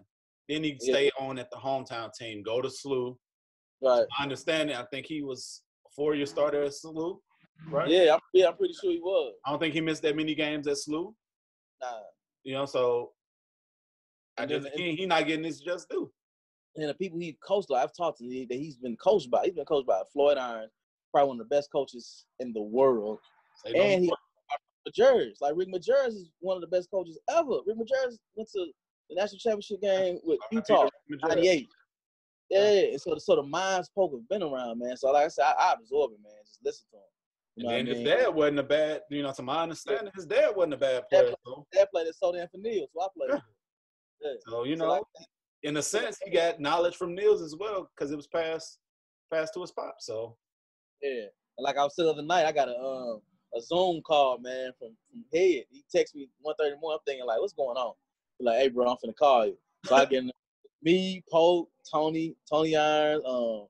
[0.49, 0.93] Then he yeah.
[0.93, 3.17] stay on at the hometown team, go to SLU.
[3.83, 4.05] Right.
[4.19, 4.77] I understand it.
[4.77, 7.19] I think he was a four year starter at SLU.
[7.69, 7.89] Right?
[7.89, 9.35] Yeah, I'm, yeah, I'm pretty sure he was.
[9.47, 11.13] I don't think he missed that many games at SLU.
[11.83, 12.01] Nah.
[12.43, 13.11] You know, so
[14.39, 16.11] I just he, he not getting his just due.
[16.77, 19.45] And the people he coached, I've talked to that he's been coached by.
[19.45, 20.71] He's been coached by Floyd Irons,
[21.13, 23.19] probably one of the best coaches in the world.
[23.67, 24.13] and he
[24.89, 25.37] Majerus.
[25.41, 27.59] Like Rick Majerus is one of the best coaches ever.
[27.67, 28.67] Rick Majerus went to
[29.09, 31.69] the national championship game with Utah, '98.
[32.51, 34.97] Yeah, and so the so the minds Polk have been around, man.
[34.97, 36.33] So like I said, I, I absorb it, man.
[36.45, 37.03] Just listen to him.
[37.57, 38.07] You and his mean?
[38.07, 41.27] dad wasn't a bad, you know, to my understanding, his dad wasn't a bad player.
[41.27, 41.67] Dad, so.
[41.73, 43.31] dad played at Soldan for Neil, so I played.
[43.31, 44.31] Yeah.
[44.31, 44.33] yeah.
[44.49, 45.03] So you so know, like,
[45.63, 48.79] in a sense, he got knowledge from Nils as well because it was passed
[49.33, 49.97] passed to his pop.
[50.01, 50.37] So
[51.03, 51.27] yeah,
[51.59, 53.21] and like I was saying the other night, I got a um
[53.57, 55.65] a Zoom call, man, from from Head.
[55.71, 56.93] He texted me one thirty more.
[56.93, 57.95] I'm thinking like, what's going on?
[58.39, 59.59] He's like, hey, bro, I'm finna call you.
[59.85, 60.25] So I get
[60.83, 63.67] me, Polk, Tony, Tony Irons, um,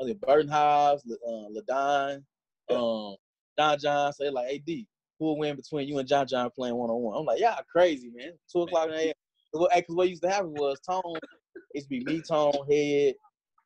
[0.00, 2.22] I think Burton Hobbs, uh, Ladon,
[2.70, 3.16] um,
[3.58, 4.12] John John.
[4.12, 4.86] So they're like, hey, D,
[5.18, 7.18] who will win between you and John John playing one on one?
[7.18, 8.32] I'm like, yeah, crazy, man.
[8.50, 9.14] Two o'clock in the a.m.
[9.52, 13.14] Because what used to happen was Tone, it used to be me, Tone, Head,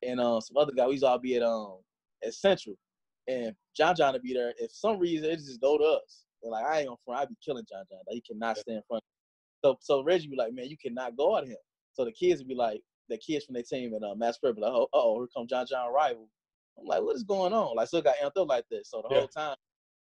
[0.03, 0.85] and um, some other guy.
[0.85, 1.77] We used to all be at um
[2.23, 2.75] at Central
[3.27, 4.53] and John John to be there.
[4.57, 7.37] If some reason it just go to us, like I ain't on front, I'd be
[7.43, 7.99] killing John John.
[8.07, 9.03] Like he cannot stay in front.
[9.63, 11.57] So so Reggie be like, man, you cannot go at him.
[11.93, 14.55] So the kids would be like, the kids from their team and uh, Mass Prep
[14.55, 16.27] be like, oh, oh, here come John John rival.
[16.79, 17.75] I'm like, what is going on?
[17.75, 18.89] Like, still got amped up like this.
[18.89, 19.19] So the yeah.
[19.19, 19.55] whole time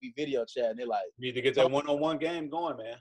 [0.02, 2.50] we video chat, and they're like, you need to get that one on one game
[2.50, 2.98] going, man.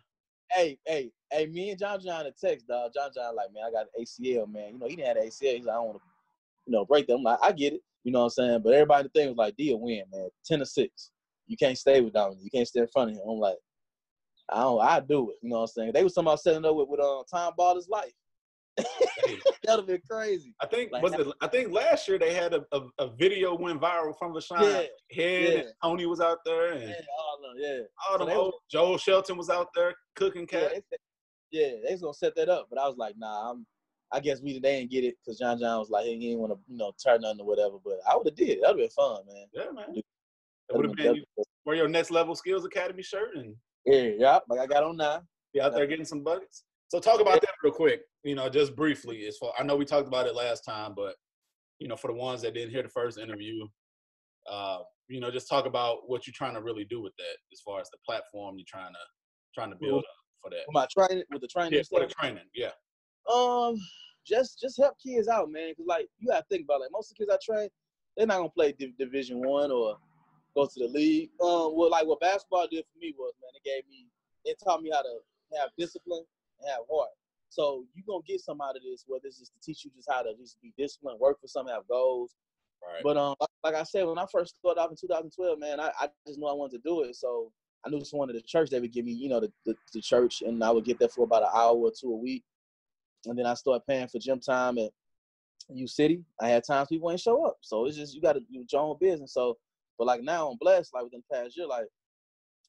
[0.51, 2.93] Hey, hey, hey, me and John John a text, dog.
[2.95, 4.75] John John like, man, I got ACL, man.
[4.75, 5.57] You know, he didn't have ACL.
[5.57, 6.05] He's like, I don't want to,
[6.67, 7.19] you know, break them.
[7.19, 7.81] I'm like, I get it.
[8.07, 8.61] You know what I'm saying?
[8.63, 10.29] But everybody the thing was like, D win, man.
[10.45, 11.11] Ten to six.
[11.49, 12.39] You can't stay with Dominic.
[12.41, 13.23] You can't stay in front of him.
[13.29, 13.57] I'm like,
[14.49, 15.39] I don't I do it.
[15.43, 15.93] You know what I'm saying?
[15.93, 18.13] They was somehow setting up with, with uh, Tom Baller's life.
[18.77, 20.55] That'd have been crazy.
[20.63, 23.57] I think like, was it, I think last year they had a, a, a video
[23.57, 24.61] went viral from Vashon.
[24.61, 25.59] Yeah, Head yeah.
[25.59, 27.79] and Tony was out there and yeah, all them, yeah.
[28.09, 30.71] All so them old, Joel Shelton was out there cooking cat.
[30.73, 30.97] Yeah, they,
[31.51, 33.67] yeah, they was gonna set that up, but I was like, nah, I'm
[34.13, 36.53] I guess we they didn't get it because John John was like he didn't want
[36.53, 37.77] to you know turn nothing or whatever.
[37.85, 38.63] But I would have did.
[38.63, 39.47] That'd been fun, man.
[39.53, 39.97] Yeah, man.
[39.97, 40.05] It
[40.73, 44.61] would have been, been wear your next level skills academy shirt and yeah, yeah, like
[44.61, 45.23] I got on now.
[45.55, 46.65] Be out there getting some buckets.
[46.89, 48.03] So talk about that real quick.
[48.25, 49.27] You know, just briefly.
[49.27, 51.15] As far I know we talked about it last time, but
[51.79, 53.67] you know, for the ones that didn't hear the first interview,
[54.51, 57.61] uh, you know, just talk about what you're trying to really do with that, as
[57.61, 58.99] far as the platform you're trying to
[59.55, 60.05] trying to build up
[60.43, 60.65] for that.
[60.67, 62.73] With my training, with the training, yeah, for the training, yeah.
[63.33, 63.77] Um,
[64.27, 65.75] just just help kids out, man.
[65.75, 66.83] Cause like you gotta think about it.
[66.83, 67.69] like most of the kids I train,
[68.17, 69.97] they're not gonna play Div- Division One or
[70.55, 71.31] go to the league.
[71.41, 74.07] Um, what like what basketball did for me was, man, it gave me,
[74.45, 75.19] it taught me how to
[75.61, 76.25] have discipline
[76.61, 77.11] and have heart.
[77.49, 80.09] So you gonna get some out of this, whether it's just to teach you just
[80.11, 82.35] how to just be disciplined, work for something, have goals.
[82.83, 83.03] Right.
[83.03, 85.91] But um, like, like I said, when I first started off in 2012, man, I,
[86.01, 87.17] I just knew I wanted to do it.
[87.17, 87.51] So
[87.85, 90.01] I knew someone at the church that would give me, you know, the, the, the
[90.01, 92.45] church, and I would get there for about an hour or two a week.
[93.27, 94.91] And then I started paying for gym time at
[95.69, 96.23] U City.
[96.41, 98.81] I had times people ain't show up, so it's just you got to do your
[98.81, 99.35] own business.
[99.35, 99.57] So,
[99.99, 100.95] but like now I'm blessed.
[100.95, 101.87] Like within the past year, like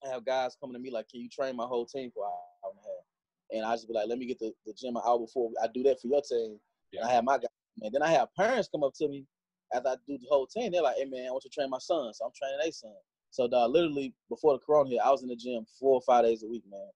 [0.06, 2.32] I have guys coming to me like, "Can you train my whole team for an
[2.32, 3.06] hour and a half?"
[3.52, 5.68] And I just be like, "Let me get the, the gym an hour before I
[5.68, 6.60] do that for your team."
[6.92, 7.02] Yeah.
[7.02, 7.48] And I have my guys.
[7.82, 9.26] And then I have parents come up to me
[9.74, 10.72] as I do the whole team.
[10.72, 12.72] They're like, "Hey man, I want you to train my son," so I'm training their
[12.72, 12.94] son.
[13.32, 16.24] So dog, literally before the corona hit, I was in the gym four or five
[16.24, 16.90] days a week, man.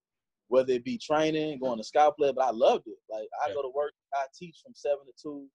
[0.51, 2.97] Whether it be training, going to scout play, but I loved it.
[3.09, 3.53] Like I Yeah.
[3.53, 5.47] go to work, I teach from seven to two,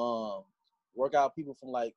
[0.00, 0.42] um,
[0.96, 1.94] work out people from like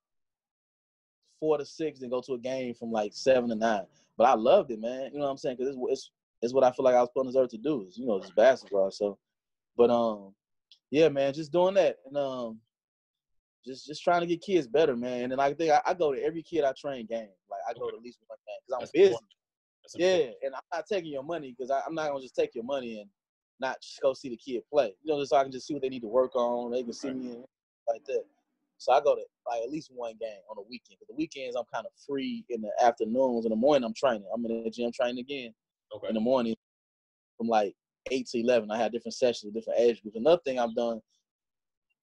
[1.39, 3.87] four to six, then go to a game from like seven to nine.
[4.17, 5.11] But I loved it, man.
[5.11, 5.57] You know what I'm saying?
[5.57, 6.11] Because it's, it's
[6.43, 7.87] it's what I feel like I was put on this earth to do.
[7.87, 8.91] Is you know, just basketball.
[8.91, 9.17] So,
[9.75, 10.35] but um,
[10.91, 12.59] yeah, man, just doing that and um,
[13.65, 15.31] just just trying to get kids better, man.
[15.31, 17.29] And I think I, I go to every kid I train game.
[17.49, 19.05] Like I go to at least one game because I'm That's busy.
[19.07, 19.31] important.
[19.95, 22.99] Yeah, and I'm not taking your money because I'm not gonna just take your money
[22.99, 23.09] and
[23.59, 24.93] not just go see the kid play.
[25.03, 26.71] You know, just so I can just see what they need to work on.
[26.71, 27.17] They can see Right.
[27.17, 27.43] me
[27.87, 28.23] like that.
[28.77, 30.99] So I go to like at least one game on the weekend.
[30.99, 33.45] Because the weekends I'm kind of free in the afternoons.
[33.45, 34.27] In the morning I'm training.
[34.33, 35.53] I'm in the gym training again
[35.95, 36.09] Okay.
[36.09, 36.55] in the morning
[37.37, 37.75] from like
[38.11, 38.69] eight to eleven.
[38.69, 40.17] I had different sessions with different age groups.
[40.17, 41.01] Another thing I've done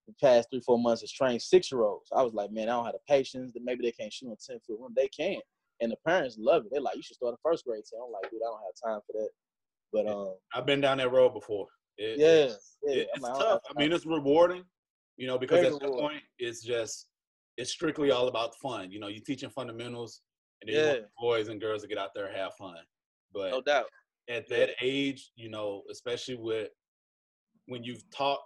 [0.07, 2.09] the past three four months is train six year olds.
[2.15, 3.53] I was like, man, I don't have the patience.
[3.53, 4.93] That maybe they can't shoot on ten foot room.
[4.95, 5.39] They can,
[5.81, 6.69] and the parents love it.
[6.71, 7.99] They're like, you should start a first grade team.
[8.05, 9.29] I'm like, dude, I don't have time for that.
[9.93, 11.67] But um, I've been down that road before.
[11.97, 13.03] It- yeah, it's- yeah.
[13.13, 13.61] it's like, tough.
[13.67, 14.63] have I mean, it's rewarding,
[15.17, 17.07] you know, because Very at that point, it's just
[17.57, 18.91] it's strictly all about fun.
[18.91, 20.21] You know, you're teaching fundamentals,
[20.61, 21.01] and then you want Yeah.
[21.03, 22.77] the boys and girls to get out there and have fun.
[23.33, 23.85] But no doubt.
[24.29, 24.57] at Yeah.
[24.57, 26.69] that age, you know, especially with
[27.67, 28.39] when you've taught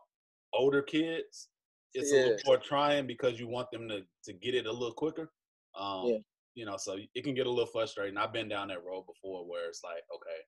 [0.53, 1.49] older kids,
[1.95, 4.93] it's a little more trying because you want them to to get it a little
[4.93, 5.31] quicker.
[5.75, 6.17] Um, Yeah.
[6.55, 8.17] You know, so it can get a little frustrating.
[8.17, 10.39] I've been down that road before where it's like, okay,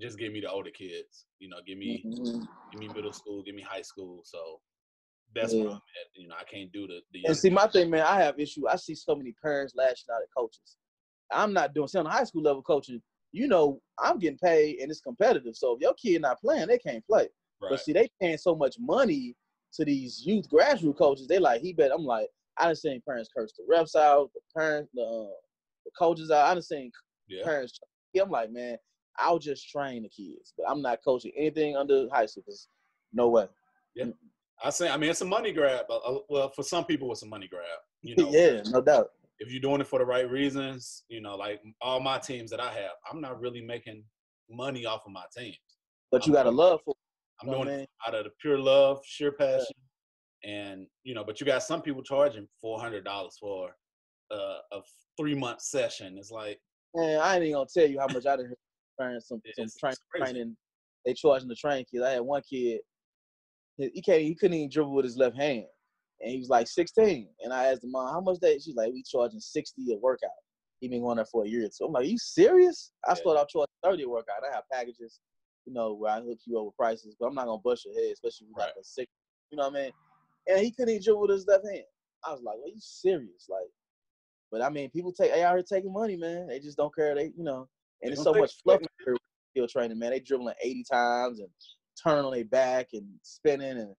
[0.00, 1.26] just give me the older kids.
[1.38, 2.48] You know, give me Mhm.
[2.70, 4.22] give me middle school, give me high school.
[4.24, 4.60] So
[5.34, 5.80] that's where I'm at.
[6.14, 8.68] You know, I can't do the the And see, my thing, man, I have issue.
[8.68, 10.76] I see so many parents lashing out at coaches.
[11.30, 11.88] I'm not doing.
[11.88, 13.02] See, on the high school level coaching,
[13.32, 15.56] you know, I'm getting paid and it's competitive.
[15.56, 17.28] So if your kid not playing, they can't play.
[17.60, 17.70] right.
[17.70, 19.34] But see, they paying so much money
[19.74, 21.26] to these youth grassroots coaches.
[21.28, 21.90] They like he bet.
[21.94, 25.34] I'm like, I done seen parents curse the refs out, the parents, the uh,
[25.84, 26.46] the coaches out.
[26.46, 26.90] I done seen
[27.28, 27.44] yeah.
[27.44, 27.78] parents.
[28.20, 28.76] I'm like, man,
[29.18, 32.42] I'll just train the kids, but I'm not coaching anything under high school.
[32.44, 32.68] 'cause
[33.12, 33.46] no way.
[33.94, 34.06] Yeah,
[34.64, 35.86] I say, I mean, it's a money grab.
[35.90, 37.64] Uh, Well, for some people, it's a money grab.
[38.02, 39.12] You know, yeah, no doubt.
[39.38, 42.60] if you're doing it for the right reasons, you know, like all my teams that
[42.60, 44.04] I have, I'm not really making
[44.50, 45.56] money off of my teams.
[46.10, 46.94] But you I'm- got to love for.
[47.40, 49.76] I'm doing it out of the pure love, sheer passion,
[50.44, 51.24] and you know.
[51.24, 53.70] But you got some people charging four hundred dollars for
[54.30, 54.80] uh, a
[55.16, 56.16] three month session.
[56.18, 56.60] It's like
[56.94, 58.54] Man, I ain't even gonna tell you how much I heard
[58.98, 60.56] parents some some train, training.
[61.04, 62.04] They charging the train kids.
[62.04, 62.80] I had one kid.
[63.76, 64.22] He he can't.
[64.22, 65.66] He couldn't even dribble with his left hand,
[66.20, 67.28] and he was like 16.
[67.42, 70.30] And I asked the mom, "How much that?" She's like, "We charging 60 a workout."
[70.80, 71.84] He been going there for a year or two.
[71.86, 73.14] I'm like, "You serious?" I Yeah.
[73.16, 74.42] started out charging 30 a workout.
[74.50, 75.20] I have packages,
[75.66, 77.94] you know, where I hook you up with prices, but I'm not gonna bust your
[77.94, 79.08] head, especially with like a sick.
[79.50, 79.92] You know what I mean?
[80.48, 81.84] And he couldn't even dribble with his left hand.
[82.24, 83.68] I was like, "Are you serious?" Like,
[84.50, 86.48] but I mean, people take they out here taking money, man.
[86.48, 87.14] They just don't care.
[87.14, 87.68] They, you know,
[88.02, 88.80] and it's so much fluff
[89.52, 90.10] skill training, man.
[90.10, 91.48] They dribbling 80 times and
[92.02, 93.94] turning on their back and spinning and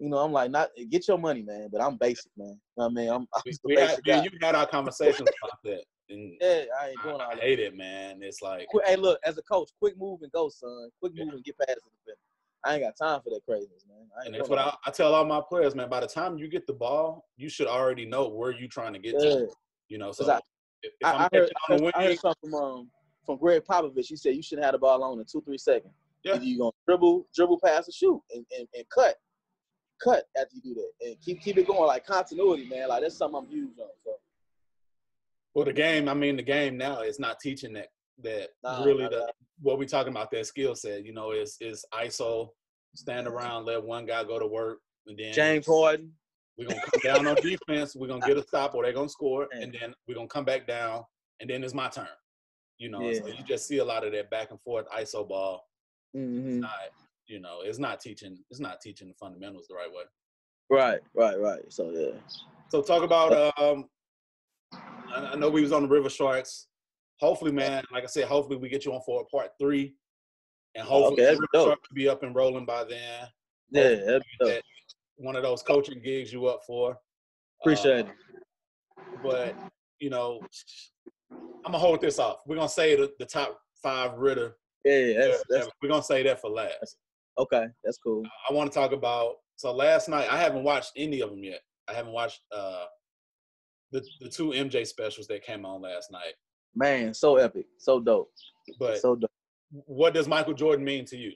[0.00, 1.68] you know, I'm like, not get your money, man.
[1.70, 2.48] But I'm basic, man.
[2.48, 4.54] You know what I mean, I'm, I'm we, just a we had, me you had
[4.54, 7.42] our conversations about that, and Yeah, I ain't I, doing all I that.
[7.44, 8.22] hate it, man.
[8.22, 10.88] It's like hey, look, as a coach, quick move and go, son.
[11.00, 11.24] Quick Yeah.
[11.24, 12.18] move and get past the defender.
[12.64, 14.06] I ain't got time for that craziness, man.
[14.20, 15.88] I And that's what I, I tell all my players, man.
[15.88, 18.98] By the time you get the ball, you should already know where you're trying to
[18.98, 19.14] get.
[19.18, 19.30] Yeah.
[19.30, 19.48] to.
[19.88, 20.40] You know, so I-
[20.82, 22.90] if, if I, I'm I, heard, I, on the heard, heard something from um,
[23.26, 24.06] from Gregg Popovich.
[24.06, 25.92] He said you shouldn't have the ball on in two, three seconds.
[26.24, 26.34] Yeah.
[26.34, 29.16] Either you gonna dribble, dribble, pass, or shoot, and, and, and cut,
[30.02, 32.88] cut after you do that, and keep keep it going like continuity, man.
[32.88, 33.88] Like that's something I'm huge on.
[34.04, 34.12] So
[35.54, 36.08] well, the game.
[36.08, 37.88] I mean, the game now is not teaching that
[38.22, 38.50] that
[38.84, 41.04] really the at what we're talking about that skill set.
[41.04, 42.48] You know, is is ISO,
[42.94, 46.12] stand around, let one guy go to work, and then James Harden,
[46.56, 47.94] We're gonna come down on defense.
[47.94, 50.66] We're gonna get a stop, or they're gonna score, and then we're gonna come back
[50.66, 51.04] down,
[51.40, 52.06] and then it's my turn.
[52.78, 55.68] You know, so you just see a lot of that back and forth ISO ball.
[56.16, 56.60] mm-hmm.
[56.60, 56.70] Not,
[57.26, 58.38] you know, it's not teaching.
[58.50, 60.04] It's not teaching the fundamentals the right way.
[60.70, 61.60] right, right, right.
[61.70, 62.18] So yeah,
[62.68, 63.52] So talk about.
[63.58, 63.86] Um,
[64.72, 66.68] I I know we was on the River Sharks.
[67.20, 69.94] Hopefully, man, like I said, hopefully we get you on for a part three,
[70.74, 71.68] and hopefully Okay, that's the River dope.
[71.68, 73.28] Sharks will be up and rolling by then.
[73.70, 74.48] Yeah, Hopefully that's you dope.
[74.54, 74.62] get
[75.16, 76.98] one of those coaching gigs you up for.
[77.62, 78.14] appreciate Uh, it.
[79.22, 79.54] But
[79.98, 80.40] you know,
[81.30, 81.38] I'm
[81.72, 82.38] gonna hold this off.
[82.46, 84.56] We're gonna say the, the top five Ritter.
[84.84, 86.96] Yeah, yeah, that's, that's We're gonna say that for last.
[87.36, 87.66] okay.
[87.84, 88.22] That's cool.
[88.48, 89.34] I want to talk about.
[89.56, 91.60] So last night, I haven't watched any of them yet.
[91.86, 92.86] I haven't watched uh,
[93.92, 96.32] the the two MJ specials that came on last night.
[96.74, 98.30] Man, so epic, so dope,
[98.78, 99.30] But so dope.
[99.70, 101.32] what does Michael Jordan mean to you?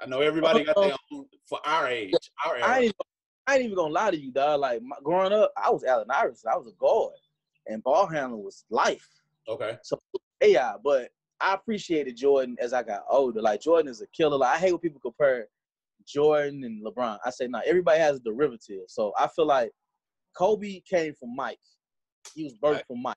[0.00, 2.12] I know everybody got uh, their own for our age,
[2.44, 2.94] our I ain't, even-
[3.46, 4.60] I ain't even gonna lie to you, dog.
[4.60, 6.50] Like my, growing up, I was Allen Iverson.
[6.52, 7.14] I was a guard,
[7.68, 9.08] and ball handling was life.
[9.48, 10.00] Okay, So
[10.40, 13.40] AI, but I appreciated Jordan as I got older.
[13.40, 14.36] Like Jordan is a killer.
[14.36, 15.46] Like I hate when people compare
[16.04, 17.18] Jordan and LeBron.
[17.24, 18.82] I say no, everybody has a derivative.
[18.88, 19.70] So I feel like
[20.36, 21.60] Kobe came from Mike.
[22.34, 22.86] He was birthed Right.
[22.88, 23.16] from Mike.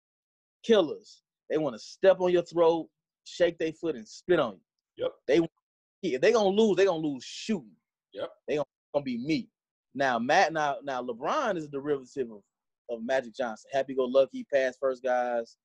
[0.63, 1.23] Killers.
[1.49, 2.87] They want to step on your throat,
[3.25, 5.05] shake their foot, and spit on you.
[5.05, 5.11] Yep.
[5.27, 5.39] They
[6.03, 7.75] if they gonna lose, they gonna lose shooting.
[8.13, 8.29] Yep.
[8.47, 9.49] They gonna, gonna be me.
[9.95, 12.41] Now Matt now now LeBron is a derivative of,
[12.89, 13.69] of Magic Johnson.
[13.73, 15.57] Happy go lucky, pass first guys,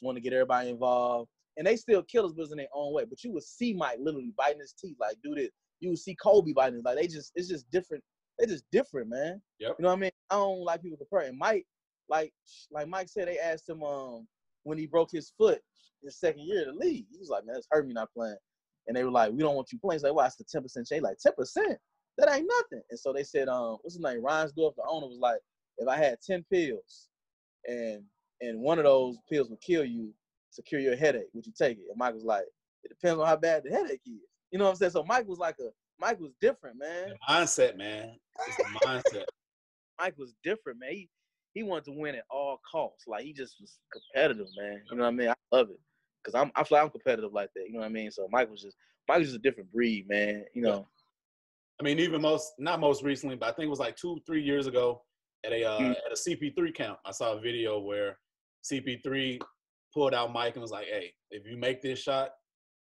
[0.00, 1.30] want to get everybody involved.
[1.56, 3.04] And they still killers, but it's in their own way.
[3.04, 5.50] But you would see Mike literally biting his teeth, like do this.
[5.80, 8.02] You would see Kobe biting his like they just it's just different.
[8.38, 9.40] They just different, man.
[9.58, 9.76] Yep.
[9.78, 10.10] You know what I mean?
[10.30, 11.36] I don't like people comparing.
[11.36, 11.66] Mike,
[12.08, 12.32] like
[12.70, 14.26] like Mike said, they asked him um
[14.64, 15.60] when he broke his foot
[16.02, 17.04] his second year to leave.
[17.10, 18.36] He was like, man, it's hurt me not playing.
[18.86, 19.98] And they were like, we don't want you playing.
[19.98, 20.26] He's like, why?
[20.26, 21.02] It's the 10% change.
[21.02, 21.76] Like, 10%?
[22.18, 22.82] That ain't nothing.
[22.90, 24.22] And so they said, um, what's his name?
[24.22, 25.38] Reinsdorf, the owner, was like,
[25.78, 27.08] if I had 10 pills
[27.66, 28.02] and
[28.40, 30.12] and one of those pills would kill you
[30.54, 31.84] to cure your headache, would you take it?
[31.88, 32.44] And Mike was like,
[32.82, 34.20] it depends on how bad the headache is.
[34.50, 34.90] You know what I'm saying?
[34.90, 35.68] So Mike was like a
[36.00, 37.10] Mike was different, man.
[37.10, 38.16] the mindset, man.
[38.48, 39.24] It's the mindset.
[40.00, 40.90] Mike was different, man.
[40.90, 41.08] He
[41.54, 43.04] he wanted to win at all costs.
[43.06, 44.82] Like he just was competitive, man.
[44.90, 45.28] You know what I mean?
[45.28, 45.80] I love it
[46.22, 47.64] because I'm I feel I'm competitive like that.
[47.66, 48.10] You know what I mean?
[48.10, 48.76] So Mike was just
[49.08, 50.44] Mike was just a different breed, man.
[50.54, 50.88] You know?
[51.80, 54.42] I mean, even most not most recently, but I think it was like two, three
[54.42, 55.02] years ago
[55.44, 55.90] at a uh, Mm.
[55.90, 56.98] at a CP3 camp.
[57.04, 58.18] I saw a video where
[58.64, 59.40] CP3
[59.92, 62.30] pulled out Mike and was like, "Hey, if you make this shot,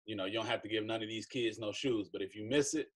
[0.05, 2.35] you know you don't have to give none of these kids no shoes, but if
[2.35, 2.87] you miss it,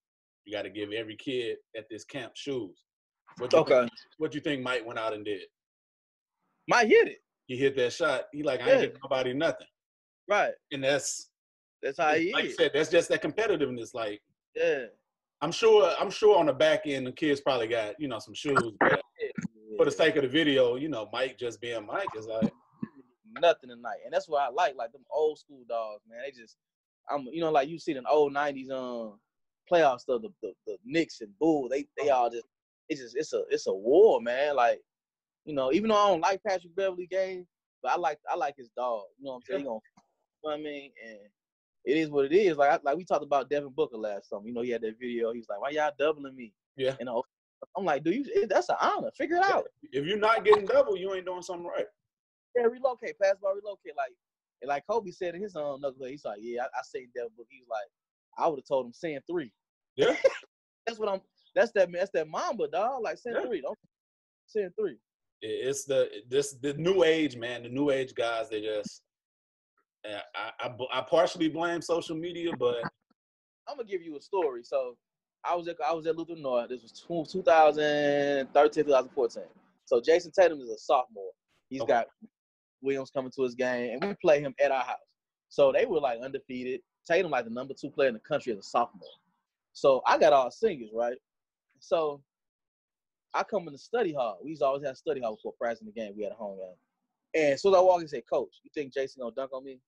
[0.45, 2.83] you got to give every kid at this camp shoes."
[3.37, 3.79] What you Okay.
[3.81, 5.41] Think, what you think Mike went out and did?
[6.67, 8.25] Mike hit it He hit that shot.
[8.31, 8.85] He like, I ain't Yeah.
[8.87, 9.67] giving nobody nothing,
[10.27, 10.53] right.
[10.71, 11.29] and that's
[11.81, 12.55] That's how he like you is.
[12.55, 12.71] said.
[12.73, 13.93] That's just that competitiveness.
[13.93, 14.21] Like
[14.55, 14.85] Yeah.
[15.41, 18.33] I'm sure, I'm sure on the back end, the kids probably got you know some
[18.33, 19.01] shoes, but
[19.77, 22.53] for the sake of the video, you know, Mike just being Mike is like,
[23.31, 24.75] nothing tonight, and that's what I like.
[24.75, 26.19] Like them old school dogs, man.
[26.25, 26.57] They just,
[27.09, 29.19] I'm, you know, like you see the old '90s um
[29.71, 30.21] playoff stuff.
[30.23, 32.47] The, the the Knicks and Bulls, they they all just,
[32.89, 34.55] it's just, it's a it's a war, man.
[34.55, 34.79] Like,
[35.45, 37.47] you know, even though I don't like Patrick Beverley game,
[37.81, 39.03] but I like I like his dog.
[39.17, 39.59] You know what I'm saying?
[39.59, 40.91] He gonna, you know what I mean?
[41.07, 41.19] And
[41.85, 42.57] it is what it is.
[42.57, 44.47] Like I, like we talked about Devin Booker last summer.
[44.47, 45.31] You know, he had that video.
[45.33, 46.53] He's like, why y'all doubling me?
[46.75, 46.95] Yeah.
[46.99, 47.23] You know,
[47.77, 49.11] I'm like, dude, you, that's an honor.
[49.17, 49.65] Figure it out.
[49.83, 51.85] if you're not getting double, you ain't doing something right.
[52.55, 53.95] Yeah, relocate, pass ball, relocate.
[53.95, 54.11] Like,
[54.61, 57.07] and like Kobe said in his um, own knucklehead, he's like, yeah, I, I say
[57.15, 57.47] devil book.
[57.49, 59.51] He was like, I would have told him send three.
[59.95, 60.15] Yeah.
[60.85, 61.21] that's what I'm.
[61.55, 61.91] That's that.
[61.91, 63.01] That's that Mamba dog.
[63.03, 63.45] Like send Yeah.
[63.47, 63.61] three.
[63.61, 63.77] Don't
[64.47, 64.97] send three.
[65.41, 68.49] It's the this the new age man, the new age guys.
[68.49, 69.01] They just,
[70.05, 72.83] I, I I partially blame social media, but
[73.67, 74.63] I'm gonna give you a story.
[74.63, 74.95] So
[75.43, 76.69] I was at I was at Luther North.
[76.69, 79.43] This was two- 2013, 2014.
[79.85, 81.31] So Jayson Tatum is a sophomore.
[81.69, 81.93] He's Okay.
[81.93, 82.07] got
[82.81, 84.97] Williams coming to his game, and we play him at our house.
[85.49, 86.81] So they were like undefeated.
[87.07, 89.07] Tatum like the number two player in the country as a sophomore.
[89.73, 91.17] So I got all singers, right?
[91.79, 92.21] So
[93.33, 94.39] I come in the study hall.
[94.43, 96.13] We used to always have study hall before practicing the game.
[96.17, 96.75] We had a home game.
[97.35, 99.63] And as soon as I walk in, say, Coach, you think Jayson gonna dunk on
[99.63, 99.79] me?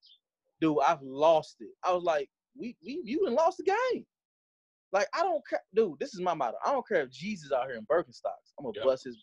[0.60, 1.70] Dude, I've lost it.
[1.84, 4.06] I was like, we we you done lost the game.
[4.94, 6.00] Like I don't care, dude.
[6.00, 6.58] This is my motto.
[6.66, 8.54] I don't care if Jesus out here in Birkenstocks.
[8.60, 8.84] I'm gonna Yeah.
[8.84, 9.22] bust his.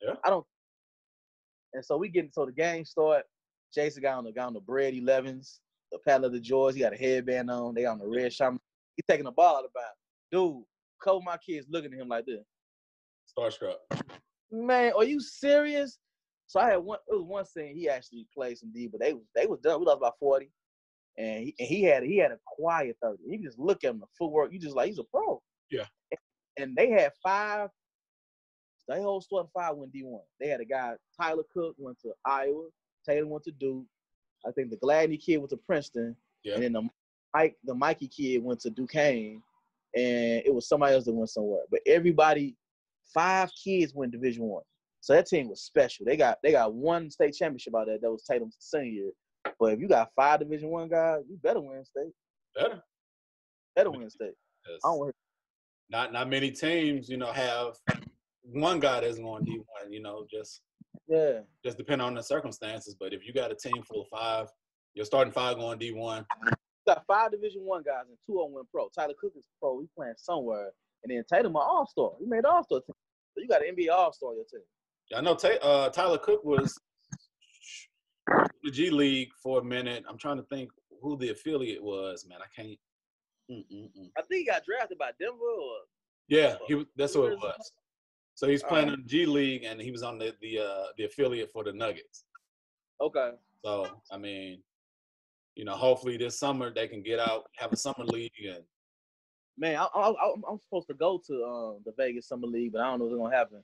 [0.00, 0.14] Yeah.
[0.24, 0.46] I don't.
[1.74, 3.24] And so we get so the game start.
[3.74, 5.58] Jason got on the got on the bread 11s,
[5.90, 6.74] the paddle of the joys.
[6.74, 7.74] He got a headband on.
[7.74, 8.60] They got on the red shaman.
[8.96, 9.98] He taking the ball out of bounds.
[10.30, 10.64] Dude,
[11.04, 12.44] couple of my kids looking at him like this.
[13.36, 13.76] starstruck.
[14.50, 15.98] Man, are you serious?
[16.46, 16.98] So I had one.
[17.08, 17.76] It was one scene.
[17.76, 19.80] He actually played some D, but they was they was done.
[19.80, 20.50] We lost about forty,
[21.16, 23.22] and he, and he had he had a quiet thirty.
[23.26, 24.52] You just look at him, the footwork.
[24.52, 25.40] You just like he's a pro.
[25.70, 25.86] Yeah.
[26.56, 27.70] And they had five.
[28.88, 30.22] They whole starting five went D one.
[30.38, 32.68] They had a guy Tyler Cook went to Iowa.
[33.06, 33.84] Taylor went to Duke.
[34.46, 36.14] I think the Gladney kid went to Princeton.
[36.42, 36.54] Yeah.
[36.54, 36.88] And then the
[37.34, 39.42] Mike the Mikey kid went to Duquesne,
[39.96, 41.62] and it was somebody else that went somewhere.
[41.70, 42.56] But everybody,
[43.12, 44.62] five kids went Division One.
[45.00, 46.06] So that team was special.
[46.06, 47.98] They got they got one state championship out there.
[48.00, 49.10] That was Tatum's senior.
[49.60, 52.12] But if you got five Division One guys, you better win state.
[52.56, 52.82] Better.
[53.76, 54.32] Better win state.
[54.68, 54.80] Yes.
[54.84, 55.14] I don't
[55.90, 57.74] not not many teams, you know, have
[58.42, 59.92] one guy that's going D one.
[59.92, 60.62] You know, just
[61.06, 61.40] Yeah.
[61.64, 62.96] just depending on the circumstances.
[62.98, 64.48] But if you got a team full of five,
[64.94, 66.24] you're starting five going D one.
[66.86, 68.88] Got five Division One guys and two on one pro.
[68.94, 69.80] Tyler Cook is pro.
[69.80, 70.70] He's playing somewhere,
[71.02, 72.10] and then Tatum an All Star.
[72.20, 72.94] He made All Star team.
[73.34, 74.60] So you got an NBA All Star on your team.
[75.10, 76.78] Yeah, I know Ta- uh, Tyler Cook was
[78.62, 80.04] the G League for a minute.
[80.08, 80.70] I'm trying to think
[81.02, 82.26] who the affiliate was.
[82.28, 82.78] Man, I can't.
[83.50, 84.08] Mm-mm-mm.
[84.16, 85.36] I think he got drafted by Denver.
[85.36, 85.76] Or
[86.28, 87.72] Yeah, he was, that's what it was.
[88.36, 88.98] So he's playing Alright.
[89.00, 91.72] in the G League, and he was on the the uh, the affiliate for the
[91.72, 92.24] Nuggets.
[93.00, 93.32] okay,
[93.64, 94.62] So I mean,
[95.56, 98.62] you know, hopefully this summer they can get out, have a summer league, and
[99.58, 100.12] man, I,
[100.48, 103.16] I'm supposed to go to um, the Vegas Summer League, but I don't know what's
[103.18, 103.62] gonna happen.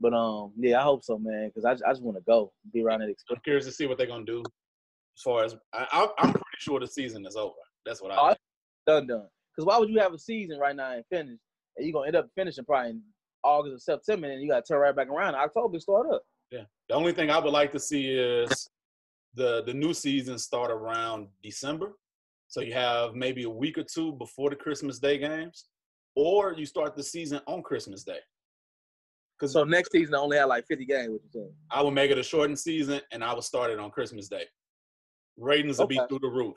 [0.00, 2.52] But um, yeah, I hope so, man, because I, just- I just want to go,
[2.72, 4.42] be around that I'm curious to see what they're gonna do.
[5.16, 7.54] As far as I, I, I'm pretty sure the season is over.
[7.86, 8.16] That's what I.
[8.18, 8.38] Oh, think.
[8.86, 9.28] Done, done.
[9.54, 11.38] Because why would you have a season right now and finish,
[11.76, 13.02] and you're gonna end up finishing probably in
[13.44, 16.10] August or September, and you got to turn right back around in October and start
[16.12, 16.22] up.
[16.50, 16.64] Yeah.
[16.88, 18.68] The only thing I would like to see is
[19.34, 21.92] the the new season start around December.
[22.48, 25.66] So you have maybe a week or two before the Christmas Day games,
[26.14, 28.18] or you start the season on Christmas Day.
[29.38, 31.08] Because So next season I only had like 50 games.
[31.10, 31.52] What you saying?
[31.70, 34.44] I would make it a shortened season, and I would start it on Christmas Day.
[35.36, 36.56] Ratings will be through the roof.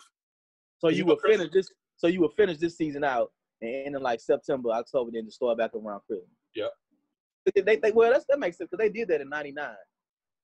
[0.77, 1.69] So You will finish this.
[1.95, 5.37] So you will finish this season out and end in like September, October, then just
[5.37, 6.29] start back around Christmas.
[6.55, 6.71] Yep.
[7.55, 9.65] They, they, they- well, that's, that makes sense because they did that in '99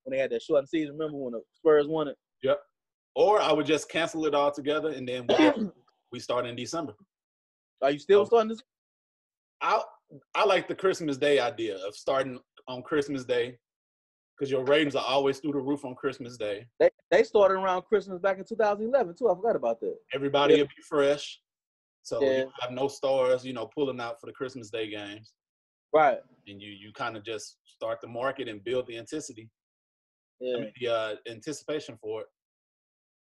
[0.04, 0.94] when they had that shortened season.
[0.98, 2.18] Remember when the Spurs won it?
[2.44, 2.60] Yep.
[3.16, 5.52] Or I would just cancel it all together, and then we,
[6.12, 6.94] we start in December.
[7.82, 8.26] Are you still Oh.
[8.26, 8.62] starting this?
[9.62, 9.82] I
[10.36, 13.58] I like the Christmas Day idea of starting on Christmas Day
[14.38, 16.68] because your ratings are always through the roof on Christmas Day.
[16.80, 19.30] They they started around Christmas back in 2011 too.
[19.30, 19.96] I forgot about that.
[20.14, 20.62] Everybody Yeah.
[20.62, 21.40] will be fresh,
[22.02, 22.40] so Yeah.
[22.44, 25.34] you have no stars, you know, pulling out for the Christmas Day games,
[25.94, 26.20] Right.
[26.48, 29.50] and you you kind of just start the market and build the intensity,
[30.44, 30.58] I Yeah.
[30.58, 32.28] mean, the uh, anticipation for it.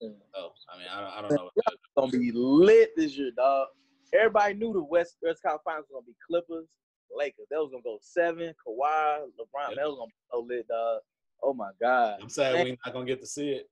[0.01, 0.11] Yeah.
[0.35, 1.51] So I mean, I don't, I don't know.
[1.57, 3.69] It's gonna be lit this year, dog.
[4.15, 6.67] Everybody knew the West West Conference Finals was gonna be Clippers,
[7.15, 7.47] Lakers.
[7.51, 8.55] That was gonna go seven.
[8.67, 9.71] Kawhi, LeBron.
[9.71, 9.75] Yeah.
[9.77, 11.01] That was gonna be so lit, dog.
[11.43, 12.19] Oh my god.
[12.23, 13.69] I'm sad we're not gonna get to see it.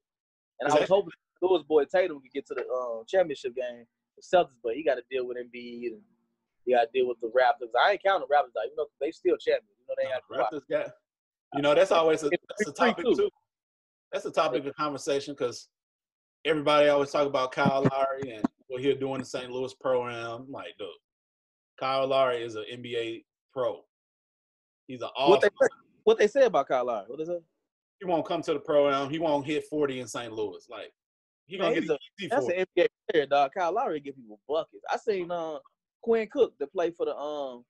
[0.60, 3.86] And I was hoping Lewis Boy Tatum could get to the um, championship game,
[4.16, 6.02] the Celtics, but he got to deal with Embiid and
[6.64, 7.70] he got to deal with the Raptors.
[7.80, 9.70] I ain't counting the Raptors, out, even though they still champions.
[9.78, 10.90] You know they No, got Raptors got,
[11.54, 13.30] you know, that's always a, that's a topic too.
[14.12, 15.68] That's a topic of conversation because
[16.44, 19.50] everybody always talk about Kyle Lowry and what he'll do in the St.
[19.50, 20.44] Louis program.
[20.46, 20.88] I'm like, dude,
[21.78, 23.84] Kyle Lowry is an NBA pro.
[24.86, 25.68] He's an what they say,
[26.04, 27.06] what they say about Kyle Lowry.
[27.08, 27.42] What is it?
[28.00, 29.10] He won't come to the program.
[29.10, 30.32] He won't hit 40 in St.
[30.32, 30.66] Louis.
[30.70, 30.92] Like
[31.46, 33.50] he Man, gonna get a- That's an NBA player, dog.
[33.56, 34.84] Kyle Lowry give people buckets.
[34.90, 35.58] I seen uh,
[36.02, 37.64] Quinn Cook that played for the um,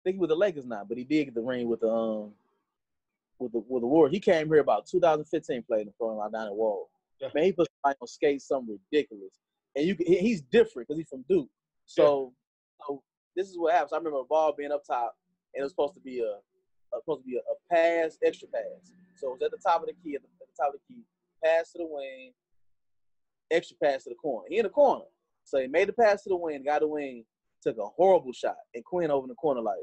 [0.04, 2.32] think he was the Lakers now, but he did get the ring with the um,
[3.42, 4.12] with the with the Warriors.
[4.14, 6.90] He came here about 2015, played in the front line down at Wohl.
[7.20, 7.28] Yeah.
[7.34, 9.38] Man, he put somebody on skates, something ridiculous,
[9.76, 11.48] and you can, he- he's different because he's from Duke.
[11.86, 12.32] So,
[12.86, 13.02] so
[13.36, 13.92] this is what happens.
[13.92, 15.14] I remember a ball being up top,
[15.54, 16.24] and it was supposed to be a,
[16.96, 18.92] a supposed to be a, a pass, extra pass.
[19.16, 20.80] So it was at the top of the key, at the, at the top of
[20.80, 21.02] the key,
[21.44, 22.32] pass to the wing,
[23.50, 24.46] extra pass to the corner.
[24.48, 25.04] He in the corner.
[25.44, 27.24] So he made the pass to the wing, got the wing,
[27.62, 29.76] took a horrible shot, and Quinn over in the corner like.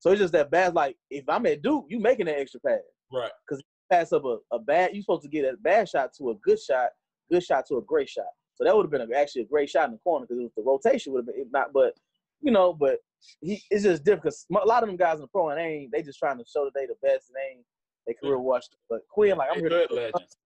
[0.00, 0.74] So it's just that bad.
[0.74, 2.80] Like if I'm at Duke, you making that extra pass.
[3.12, 3.30] right.
[3.48, 4.94] Because pass up a, a bad.
[4.94, 6.90] You supposed to get a bad shot to a good shot,
[7.30, 8.26] good shot to a great shot.
[8.54, 10.62] So that would have been a, actually a great shot in the corner because the
[10.62, 11.72] rotation would have been if not.
[11.72, 11.94] But
[12.40, 12.98] you know, but
[13.40, 15.64] he it's just different because a lot of them guys in the pro and they
[15.64, 17.66] ain't they just trying to show that they the best and they ain't
[18.06, 18.76] they career washed.
[18.88, 20.36] But Quinn like I'm here to good legends.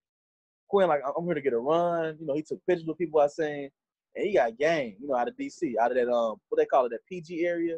[0.68, 2.16] Quinn, like, I'm here to get a run.
[2.18, 3.70] You know, he took pictures with people I seen,
[4.16, 4.96] and he got game.
[5.00, 7.44] You know, out of DC, out of that um, what they call it, that PG
[7.44, 7.76] area,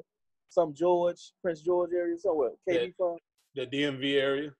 [0.48, 2.50] some George, Prince George area, somewhere.
[2.68, 2.88] KD Yeah.
[2.96, 3.16] from?
[3.54, 4.50] The DMV area.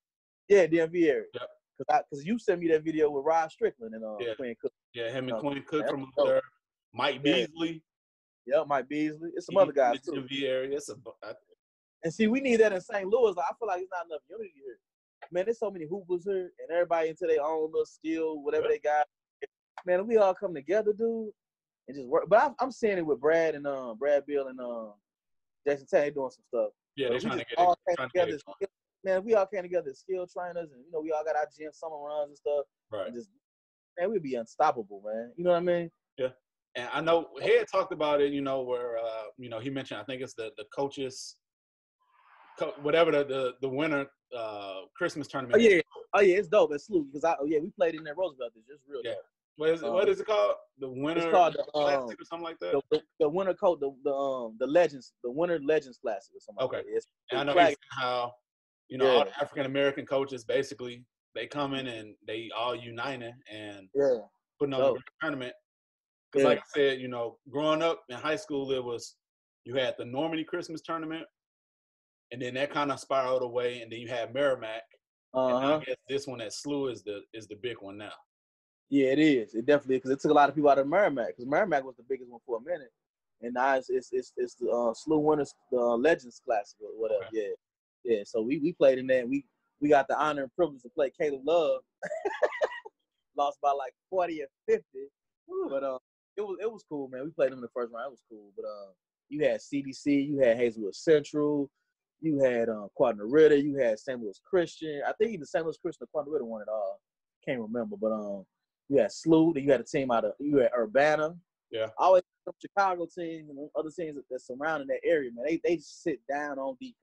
[0.49, 1.25] Yeah, DMV area.
[1.35, 1.49] Yep.
[1.79, 4.35] Cause I, cause you sent me that video with Rod Strickland and uh, Yeah.
[4.35, 4.73] Quinn Cook.
[4.95, 6.41] Yeah, him and Quinn Cook from up there.
[6.95, 7.83] Mike Beasley.
[8.47, 9.31] Yeah, Mike Beasley.
[9.35, 10.13] It's some he- other guys too.
[10.13, 10.77] DMV area.
[10.77, 11.33] It's a, I-
[12.05, 13.07] And see, we need that in St.
[13.07, 13.35] Louis.
[13.37, 14.79] Like, I feel like it's not enough unity here.
[15.33, 18.71] Man, there's so many hoopers here, and everybody into their own little skill, whatever Yeah.
[18.73, 19.07] they got.
[19.85, 21.31] Man, if we all come together, dude,
[21.89, 22.25] and just work.
[22.29, 24.93] But I'm, I'm seeing it with Brad and um, Brad Beal and um,
[25.67, 26.71] Jayson Tay doing some stuff.
[26.97, 27.79] yeah, they're trying to get all it.
[27.89, 28.73] came Trying to get together,
[29.05, 31.47] man, we all came together, as skill trainers, and you know, we all got our
[31.57, 33.07] gym summer runs and stuff, Right.
[33.07, 33.29] and just
[33.99, 35.33] man, we'd be unstoppable, man.
[35.37, 35.91] You know what I mean?
[36.19, 36.29] Yeah.
[36.77, 40.01] And I know Head talked about it, you know, where uh, you know he mentioned
[40.01, 41.37] I think it's the the coaches,
[42.59, 44.07] co- whatever the the, the winter
[44.37, 45.57] uh, Christmas tournament.
[45.57, 45.81] Oh yeah,
[46.15, 46.73] oh yeah, it's dope.
[46.73, 48.53] It's salute because I, oh yeah, we played in that Roosevelt.
[48.57, 49.13] It's just real Yeah.
[49.13, 49.25] dope.
[49.57, 49.89] What is it?
[49.89, 50.55] Um, is it called?
[50.79, 52.73] The winner It's called the Classic um, or something like that.
[52.73, 56.41] the, the, the winter coat, the the um the legends, the winter legends classic or
[56.41, 56.63] something.
[56.65, 56.77] Okay.
[56.79, 56.93] Like that.
[56.97, 58.35] It's, And I know how
[58.89, 59.25] you know all Yeah.
[59.25, 61.05] the African American coaches basically
[61.35, 64.19] they come in and they all uniting and yeah,
[64.59, 64.99] putting on Dope.
[64.99, 65.53] a tournament.
[66.33, 66.49] Because Yeah.
[66.51, 69.17] like I said, you know, growing up in high school, it was
[69.65, 71.27] you had the Normandy Christmas tournament,
[72.31, 74.83] and then that kind of spiraled away, and then you had Merrimack.
[75.35, 75.65] uh And.
[75.65, 78.13] I guess this one at SLU is the is the big one now.
[78.89, 79.55] Yeah, it is.
[79.55, 81.97] It definitely because it took a lot of people out of Merrimack because Merrimack was
[81.97, 82.93] the biggest one for a minute,
[83.43, 86.91] and now it's it's it's, it's the uh, SLU Winners the uh, Legends Classic or
[87.01, 87.25] whatever.
[87.33, 87.49] Yeah,
[88.05, 88.23] yeah.
[88.25, 89.29] So we we played in that.
[89.29, 89.45] We
[89.81, 91.81] we got the honor and privilege to play Caleb Love.
[93.37, 95.09] Lost by like forty or fifty,
[95.69, 95.99] but uh,
[96.37, 97.25] it was it was cool, man.
[97.25, 98.07] We played them in the first round.
[98.07, 98.93] It was cool, but uh,
[99.29, 101.69] you had CBC, you had Hazelwood Central.
[102.21, 104.19] You had um, Ritter, you had St.
[104.19, 105.03] Louis Christian.
[105.07, 105.65] I think St.
[105.65, 106.99] Louis Christian or Cardinal Ritter won it all.
[107.45, 108.47] Can't remember, but um,
[108.89, 111.35] you had SLU, then you had a team out of you had Urbana.
[111.71, 111.87] Yeah.
[111.99, 112.23] I always
[112.61, 115.45] Chicago teams and other teams that, that surrounding that area, man.
[115.47, 116.97] They they sit down on defense.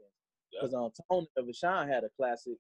[0.52, 0.60] Yeah.
[0.62, 2.54] Because um Tone of Vashon had a classic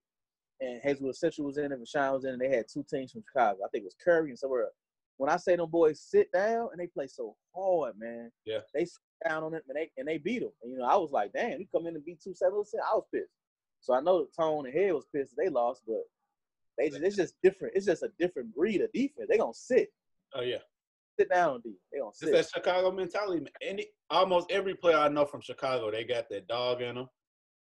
[0.59, 3.11] and Hazelwood Central was in it, Vashon was in it, and they had two teams
[3.11, 3.59] from Chicago.
[3.63, 4.75] I think it was Curry and somewhere else.
[5.17, 8.31] When I say them boys sit down and they play so hard, man.
[8.45, 8.59] Yeah.
[8.73, 10.51] They sit down on it and they and they beat them.
[10.61, 12.55] And, you know, I was like, damn, you come in and beat two seven.
[12.55, 13.31] I was pissed.
[13.79, 16.03] So I know Tone and Head was pissed that they lost, but
[16.77, 17.75] they just, it's just different.
[17.75, 19.27] It's just a different breed of defense.
[19.29, 19.89] They gonna sit,
[20.35, 20.57] Oh yeah,
[21.19, 21.77] sit down defense.
[21.91, 22.29] They gonna sit.
[22.33, 23.39] it's that Chicago mentality.
[23.41, 23.51] man.
[23.61, 27.07] Any almost every player I know from Chicago, they got that dog in them,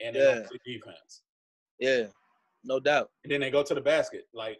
[0.00, 0.34] and they Yeah.
[0.36, 1.22] don't play defense.
[1.78, 2.06] Yeah,
[2.64, 3.10] no doubt.
[3.24, 4.24] And then they go to the basket.
[4.32, 4.58] Like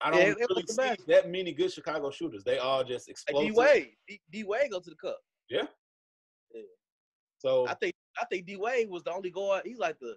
[0.00, 1.06] I don't was really see basket.
[1.08, 2.44] that many good Chicago shooters.
[2.44, 3.54] They all just Like explosive.
[3.54, 3.58] D
[4.08, 5.18] Wade, D Wade go to the cup.
[5.50, 5.66] Yeah.
[6.54, 6.62] Yeah.
[7.38, 9.62] So I think I think D Wade was the only guard.
[9.64, 10.16] He's like the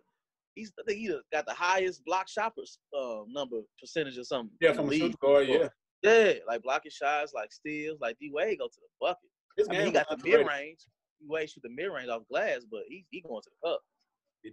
[0.55, 4.55] he's I think he got the highest block shoppers uh, number percentage or something.
[4.61, 5.19] yeah, in the from league.
[5.19, 5.67] guard, yeah.
[6.03, 9.29] Yeah, like blocking shots, like steals, like D Wade go to the bucket.
[9.57, 10.79] His I mean, he got the mid range.
[11.19, 13.79] D Wade shoot the mid range off glass, but he he going to the cup.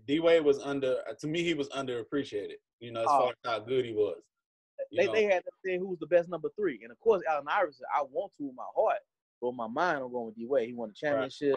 [0.07, 2.57] D Wade was under to me he was underappreciated.
[2.81, 3.19] You know, as Oh.
[3.21, 4.21] far as how good he was.
[4.97, 7.23] They know, they had to say who was the best number three, and of course
[7.29, 7.85] Allen Iverson.
[7.97, 8.99] I want to with my heart,
[9.41, 10.69] but with my mind I'm going with D Wade.
[10.69, 11.57] He won the championship.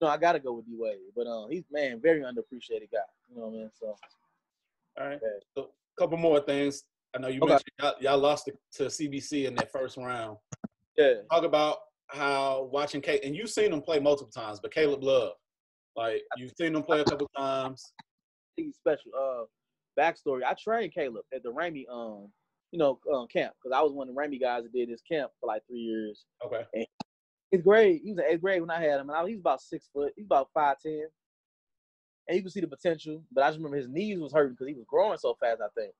[0.00, 2.98] No, I gotta go with D Wade, but um, he's man very underappreciated guy.
[3.28, 3.70] You know what I mean?
[3.78, 3.96] So
[5.00, 5.20] all right.
[5.22, 5.28] Yeah.
[5.56, 6.84] So, a couple more things.
[7.14, 7.50] I know you Okay.
[7.50, 10.36] mentioned y'all, y'all lost to, to CBC in that first round.
[10.96, 11.78] yeah, Talk about
[12.08, 15.32] how watching Kate and you've seen him play multiple times, but Caleb Love,
[15.96, 17.92] like you've seen him play a couple times.
[18.56, 19.10] he's special.
[19.18, 19.44] Uh,
[20.00, 22.28] backstory: I trained Caleb at the Ramey um,
[22.70, 25.02] you know, um, camp because I was one of the Ramey guys that did this
[25.10, 26.24] camp for like three years.
[26.44, 26.64] Okay.
[27.52, 29.40] Eighth grade, he was in eighth grade when I had him, and I, he was
[29.40, 30.12] about six foot.
[30.16, 31.06] He's about five ten,
[32.26, 33.22] and you could see the potential.
[33.32, 35.60] But I just remember his knees was hurting because he was growing so fast.
[35.62, 35.92] I think,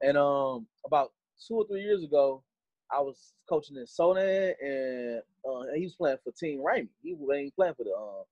[0.00, 1.12] and um, about
[1.46, 2.42] two or three years ago,
[2.90, 6.88] I was coaching in Soldan, and uh, he was playing for Team Ramey.
[7.02, 8.24] He ain't playing for the um,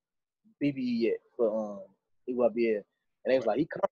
[0.62, 1.80] BBE yet, for um,
[2.28, 2.82] EYBL.
[3.24, 3.90] And they was like, he coming.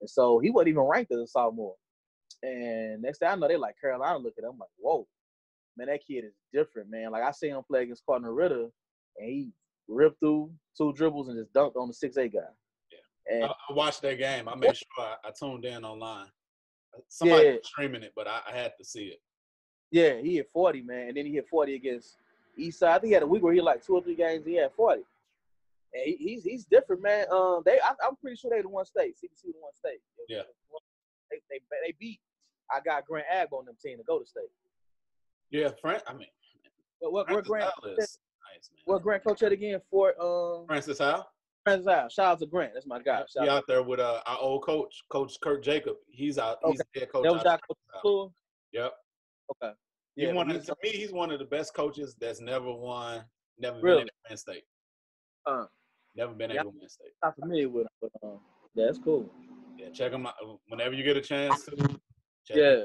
[0.00, 1.74] And so he wasn't even ranked as a sophomore.
[2.42, 4.50] And next thing I know, they like Carolina look at him.
[4.52, 5.06] I'm like, whoa,
[5.78, 7.10] man, that kid is different, man.
[7.12, 8.68] Like I see him play against Cardinal Ritter,
[9.18, 9.50] and he
[9.86, 12.40] ripped through two dribbles and just dunked on the six eight guy.
[12.92, 13.34] Yeah.
[13.36, 14.48] And I, I watched that game.
[14.48, 16.26] I made sure I, I tuned in online.
[17.08, 17.52] Somebody Yeah.
[17.52, 19.20] was streaming it, but I, I had to see it.
[19.92, 21.08] yeah, he hit 40, man.
[21.08, 22.16] And then he hit 40 against
[22.58, 22.88] Eastside.
[22.88, 24.44] I think he had a week where he had like two or three games.
[24.44, 25.02] He had 40.
[25.94, 27.26] And he, he's he's different, man.
[27.32, 29.14] Um, they I, I'm pretty sure they the one state.
[29.16, 30.00] CBC the one state.
[30.28, 30.42] Yeah.
[31.30, 32.20] They they they beat.
[32.70, 34.50] I got Grant Ag on them team to go to state.
[35.50, 36.02] Yeah, Frank.
[36.06, 36.28] I mean,
[37.00, 37.70] What what, what Grant?
[37.86, 38.18] Nice.
[38.84, 39.80] What Grant coach at again?
[39.90, 41.26] Fort um Francis Howell.
[41.64, 42.08] Francis Howell.
[42.08, 42.72] Shout out to Grant.
[42.74, 43.20] That's my guy.
[43.20, 43.48] Shout He out.
[43.58, 45.96] out there with uh, our old coach, Coach Kurt Jacob.
[46.08, 46.58] He's out.
[46.66, 47.24] He's the head coach.
[47.24, 48.32] That was out coach Cool.
[48.72, 48.92] Yep.
[49.62, 49.72] Okay.
[50.16, 53.24] He Yeah, one of, to me, he's one of the best coaches that's never won,
[53.58, 54.00] never Really?
[54.00, 54.64] been at Penn State.
[55.46, 55.64] Uh,
[56.16, 56.62] Never been Yeah.
[56.64, 57.12] to Penn State.
[57.22, 58.40] not familiar with him, but um,
[58.74, 59.30] yeah, that's cool.
[59.78, 60.34] Yeah, check him out
[60.68, 62.00] whenever you get a chance to.
[62.50, 62.84] Yeah.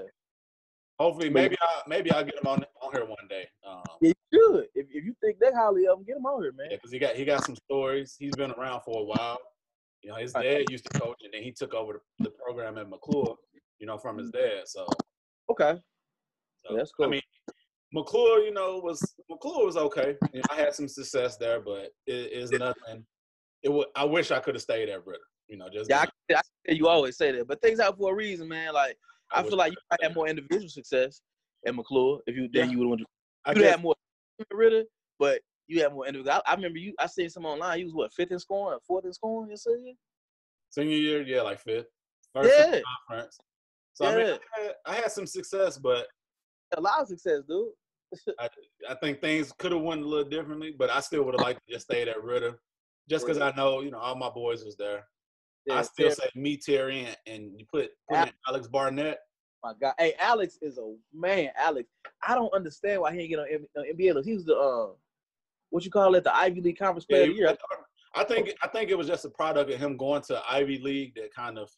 [0.99, 3.47] Hopefully, maybe I maybe I'll get him on on here one day.
[3.67, 4.65] Um, Yeah, you should.
[4.75, 6.67] If, if you think that highly of him, get him on here, man.
[6.69, 8.15] yeah, because he got he got some stories.
[8.17, 9.39] He's been around for a while.
[10.03, 12.77] You know, his dad used to coach, and then he took over the, the program
[12.77, 13.35] at McClure.
[13.79, 14.61] You know, from his dad.
[14.65, 14.85] So,
[15.49, 15.77] Okay.
[16.65, 17.07] so That's cool.
[17.07, 17.21] I mean,
[17.91, 20.15] McClure, you know, was McClure was okay.
[20.31, 23.05] You know, I had some success there, but it is nothing.
[23.63, 23.87] It would.
[23.95, 25.23] I wish I could have stayed at Ritter.
[25.47, 28.15] You know, just Yeah, I, I, you always say that, but things out for a
[28.15, 28.73] reason, man.
[28.73, 28.97] Like
[29.33, 31.21] I, feel like you have more individual success
[31.65, 32.65] at McClure if you Yeah.
[32.65, 33.05] you would want to.
[33.45, 33.95] I You had more
[34.51, 34.83] Ritter,
[35.19, 36.41] but you had more individual.
[36.45, 36.93] I, I remember you.
[36.99, 37.79] I seen some online.
[37.79, 39.49] You was what fifth in scoring, or fourth in scoring.
[39.49, 39.73] You said
[40.69, 41.87] senior year, yeah, like fifth,
[42.33, 42.81] first Yeah.
[43.07, 43.37] conference.
[43.93, 44.37] So I mean, Yeah.
[44.57, 46.07] I had, I had some success, but
[46.75, 47.71] a lot of success, dude.
[48.39, 48.49] I,
[48.89, 51.61] I think things could have went a little differently, but I still would have liked
[51.67, 52.59] to just stay at Ritter,
[53.09, 55.07] just because I know you know all my boys was there.
[55.65, 59.19] Yeah, I still Terry, say me, Terry, and, and you put, put in Alex Barnett.
[59.63, 59.93] my God.
[59.97, 61.49] Hey, Alex is a man.
[61.57, 61.87] Alex,
[62.27, 64.27] I don't understand why he ain't get on M- on NBA list.
[64.27, 64.93] He was the uh,
[65.69, 67.57] what you call it, the Ivy League Conference Yeah, Player of the Year.
[68.15, 71.15] I think I think it was just a product of him going to Ivy League
[71.15, 71.69] that kind of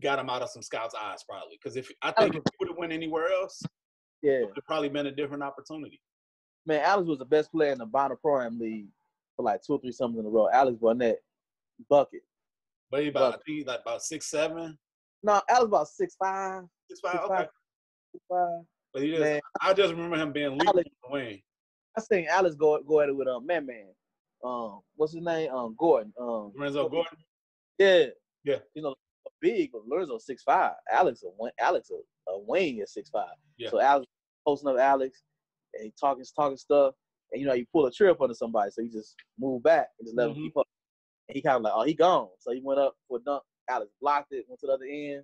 [0.00, 1.58] got him out of some scouts' eyes, probably.
[1.62, 3.60] Because if I think if he would have went anywhere else,
[4.22, 6.00] Yeah, it would probably been a different opportunity.
[6.66, 6.80] man.
[6.84, 8.88] Alex was the best player in the Bonner Pro Am League
[9.36, 10.48] for like two or three summers in a row.
[10.50, 11.18] Alex Barnett,
[11.88, 12.22] bucket.
[12.90, 14.76] But he about I think like about six seven,
[15.22, 17.12] No, Alex about six five, six five.
[17.12, 17.48] six Okay, five,
[18.12, 18.60] six five.
[18.92, 19.40] but he just Man.
[19.60, 21.42] I just remember him being legal Alex- on the wing.
[21.96, 23.86] I seen Alex go go at it with um man man.
[24.44, 25.50] Um, what's his name?
[25.52, 26.12] Um, Gordon.
[26.18, 27.18] Um, Lorenzo Gordon.
[27.78, 28.06] Yeah.
[28.44, 28.56] Yeah.
[28.74, 28.94] You know,
[29.40, 30.72] big, but Lorenzo six five.
[30.90, 33.34] Alex a wing, Alex a, a wing is six five.
[33.58, 33.70] Yeah.
[33.70, 34.06] So Alex
[34.46, 35.22] posting up Alex
[35.74, 36.94] and he talking talking stuff.
[37.32, 40.06] And you know, you pull a trip onto somebody, so you just move back and
[40.08, 40.42] just let him Mhm.
[40.44, 40.66] keep up.
[41.30, 42.26] And he kind of like, oh, he gone.
[42.40, 43.44] So he went up for a dunk.
[43.68, 45.22] Alex blocked it, went to the other end,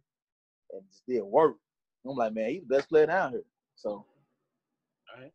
[0.71, 1.57] and just didn't work.
[2.09, 3.43] I'm like, man, he's the best player down here.
[3.75, 4.07] So All
[5.21, 5.33] right.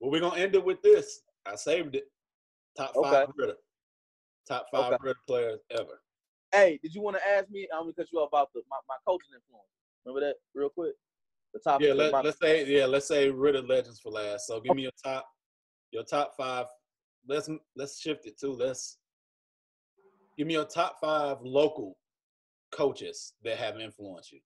[0.00, 1.20] Well, we're gonna end it with this.
[1.44, 2.04] I saved it.
[2.78, 3.32] Top five Okay.
[3.36, 3.56] Ritter.
[4.48, 5.02] Top five Okay.
[5.02, 6.00] Ritter players ever.
[6.50, 7.68] hey, did you want to ask me?
[7.74, 9.68] I'm gonna cut you off about the my, my coaching influence.
[10.06, 10.94] Remember that real quick?
[11.52, 14.46] The top Yeah, let, let's say yeah, let's say Ritter legends for last.
[14.46, 15.26] So give me your top,
[15.90, 16.64] your top five.
[17.28, 18.96] Let's let's shift it to let's
[20.36, 21.96] give me your top five local
[22.72, 24.40] coaches that have influenced you.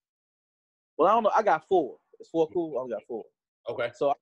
[0.97, 1.33] Well, I don't know.
[1.35, 1.97] I got four.
[2.19, 2.77] It's four cool.
[2.77, 3.25] I only got four.
[3.69, 3.91] Okay.
[3.95, 4.15] So I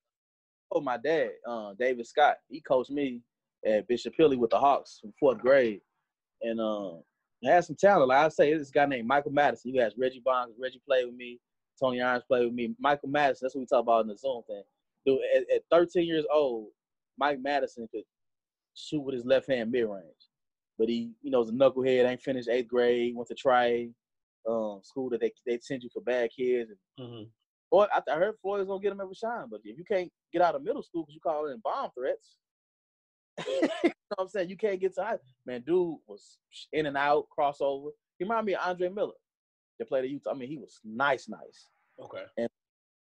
[0.72, 3.22] told my dad, uh, David Scott, he coached me
[3.66, 5.80] at Bishop Hilly with the Hawks from fourth grade.
[6.42, 7.02] And um
[7.46, 8.08] I had some talent.
[8.08, 9.72] Like I say, this guy named Michael Madison.
[9.72, 11.38] You guys Reggie Bonds, Reggie played with me,
[11.80, 12.74] Tony Irons played with me.
[12.80, 14.62] Michael Madison, that's what we talk about in the Zoom thing.
[15.06, 16.68] Dude, at, at 13 years old,
[17.18, 18.04] Mike Madison could
[18.74, 20.27] shoot with his left hand mid range.
[20.78, 23.88] But he, you know, was a knucklehead, ain't finished eighth grade, went to try
[24.48, 26.70] um, school that they they send you for bad kids.
[26.98, 27.22] And hmm
[27.70, 30.40] Boy, I, I heard Floyd's gonna get him every shine, but if you can't get
[30.40, 32.38] out of middle school because you call in bomb threats,
[33.46, 34.48] you know what I'm saying?
[34.48, 35.18] You can't get to high.
[35.44, 36.38] Man, dude was
[36.72, 37.90] in and out, crossover.
[38.18, 39.12] He reminded me of Andre Miller.
[39.78, 40.30] That played at Utah.
[40.30, 41.68] I mean, he was nice, nice.
[42.02, 42.24] Okay.
[42.38, 42.48] And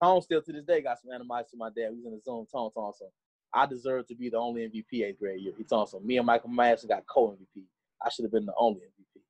[0.03, 1.91] Tone still to this day got some animosity to my dad.
[1.91, 2.47] He was in the zone.
[2.53, 3.09] Tone told him,
[3.55, 5.53] I deserve to be the only MVP eighth grade year.
[5.57, 7.65] He told him, me and Michael Madison got co MVP.
[8.05, 9.21] I should have been the only MVP.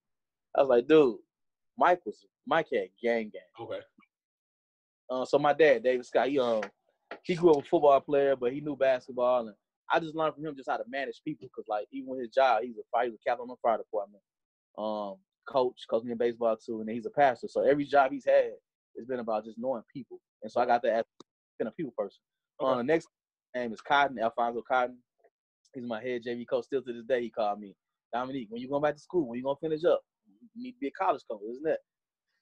[0.57, 1.17] I was like, dude,
[1.79, 3.43] Mike was Mike had gang gang.
[3.61, 3.81] Okay.
[5.11, 6.63] Uh, so my dad, David Scott, he um
[7.23, 9.55] he grew up a football player, but he knew basketball, and
[9.91, 11.49] I just learned from him just how to manage people.
[11.55, 13.79] Cause like even with his job, he's a fire, he's a captain on the fire
[13.79, 14.23] department,
[14.77, 15.17] um,
[15.49, 17.49] coach, coached me in baseball too, and he's a pastor.
[17.49, 18.51] So every job he's had,
[18.97, 21.05] it's been about just knowing people, and so I got that as
[21.59, 22.19] been a people person.
[22.61, 22.73] Okay.
[22.73, 23.09] Uh, the next
[23.55, 24.99] name is Cotton, Alfonso Cotton.
[25.75, 26.65] He's my head JV coach.
[26.65, 27.75] Still to this day, he called me
[28.13, 28.49] Dominique.
[28.51, 29.29] When you going back to school?
[29.29, 30.01] When you gonna finish up?
[30.55, 31.79] You need to be a college coach, isn't it?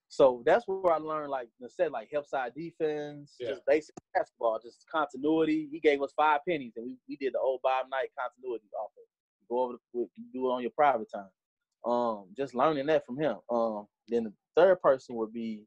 [0.08, 3.48] So that's where I learned, like I said, like help side defense, Yeah.
[3.50, 5.68] just basic basketball, just continuity.
[5.70, 9.08] He gave us five pennies, and we, we did the old Bob Knight continuity offense.
[9.48, 11.30] Go over the you do it on your private time.
[11.84, 13.36] Um, just learning that from him.
[13.50, 15.64] Um, then the third person would be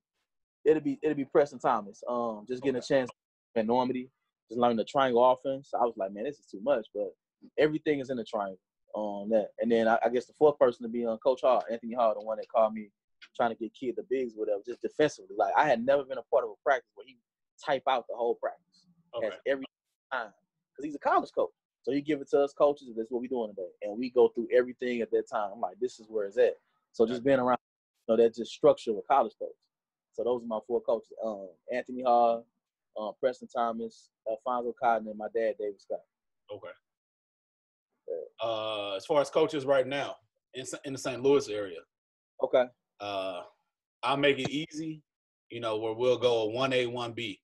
[0.66, 2.02] it'll be it'll be Preston Thomas.
[2.08, 3.10] Um, just getting a chance
[3.56, 4.10] at Normandy,
[4.50, 5.72] just learning the triangle offense.
[5.74, 7.14] I was like, man, this is too much, but
[7.58, 8.60] everything is in the triangle
[8.96, 9.50] on that.
[9.60, 12.14] And then I, I guess the fourth person to be on Coach Hall, Anthony Hall,
[12.14, 12.90] the one that called me
[13.36, 15.36] trying to get kid the bigs, whatever, just defensively.
[15.38, 17.18] Like I had never been a part of a practice where he
[17.64, 18.70] type out the whole practice
[19.16, 19.30] Okay.
[19.30, 19.66] That's every
[20.12, 20.30] time
[20.72, 21.50] because he's a college coach.
[21.84, 22.90] So he give it to us coaches.
[22.96, 25.52] This is what we doing today, and we go through everything at that time.
[25.54, 26.56] I'm like, this is where it's at.
[26.92, 27.58] So just being around,
[28.08, 29.50] you know, that just structure with college coach.
[30.14, 32.46] So those are my four coaches: um, Anthony Hall,
[32.98, 36.00] um, Preston Thomas, Alfonso Cotton, and my dad, David Scott.
[36.54, 36.70] Okay.
[38.44, 40.16] Uh, as far as coaches right now
[40.54, 41.22] in in the St.
[41.22, 41.80] Louis area,
[42.42, 42.66] Okay.
[43.00, 43.42] uh,
[44.02, 45.02] I'll make it easy.
[45.50, 47.40] You know where we'll go a one A one B.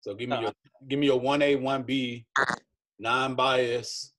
[0.00, 0.42] So give me Uh-huh.
[0.44, 0.52] your
[0.88, 2.26] give me your one A one B
[2.98, 4.12] non-biased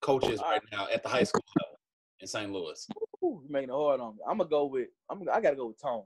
[0.00, 1.78] coaches right now at the high school level
[2.20, 2.52] in St.
[2.52, 2.86] Louis.
[3.24, 4.20] Ooh, you making it hard on me.
[4.28, 4.88] I'm gonna go with.
[5.10, 5.22] I'm.
[5.32, 6.04] I gotta go with Tony.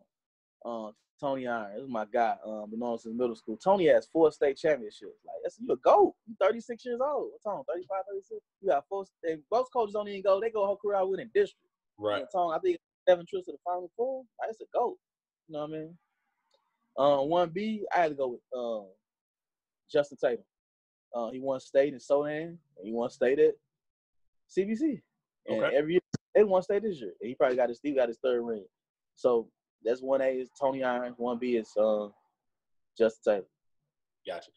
[0.65, 1.75] Um, Tony Iron.
[1.75, 2.37] This is my guy.
[2.45, 3.57] Um, been known since middle school.
[3.57, 5.19] Tony has four state championships.
[5.25, 6.15] Like that's you a goat.
[6.27, 7.31] You 36 years old.
[7.33, 7.63] What's on?
[7.69, 8.41] 35, 36.
[8.61, 9.05] You got four.
[9.51, 10.41] Most coaches don't even go.
[10.41, 11.67] They go whole career out winning district.
[11.99, 12.21] Right.
[12.21, 14.25] And Tony, I think seven trips to the final four.
[14.41, 14.99] Like, That's a goat.
[15.49, 15.99] You know what I mean?
[16.99, 17.85] Um, one B.
[17.95, 18.87] I had to go with um,
[19.91, 20.45] Justin Tatum.
[21.15, 23.55] Uh, he won state in Soldan, and he won state at
[24.51, 25.03] CBC.
[25.47, 25.77] And Okay.
[25.77, 26.01] every year
[26.35, 27.13] they won state this year.
[27.21, 28.65] And he probably got his he got his third ring.
[29.17, 29.49] So
[29.85, 32.13] that's one A is Tony Iron, one B is um
[32.99, 33.47] Justin Taylor.
[34.27, 34.51] Gotcha.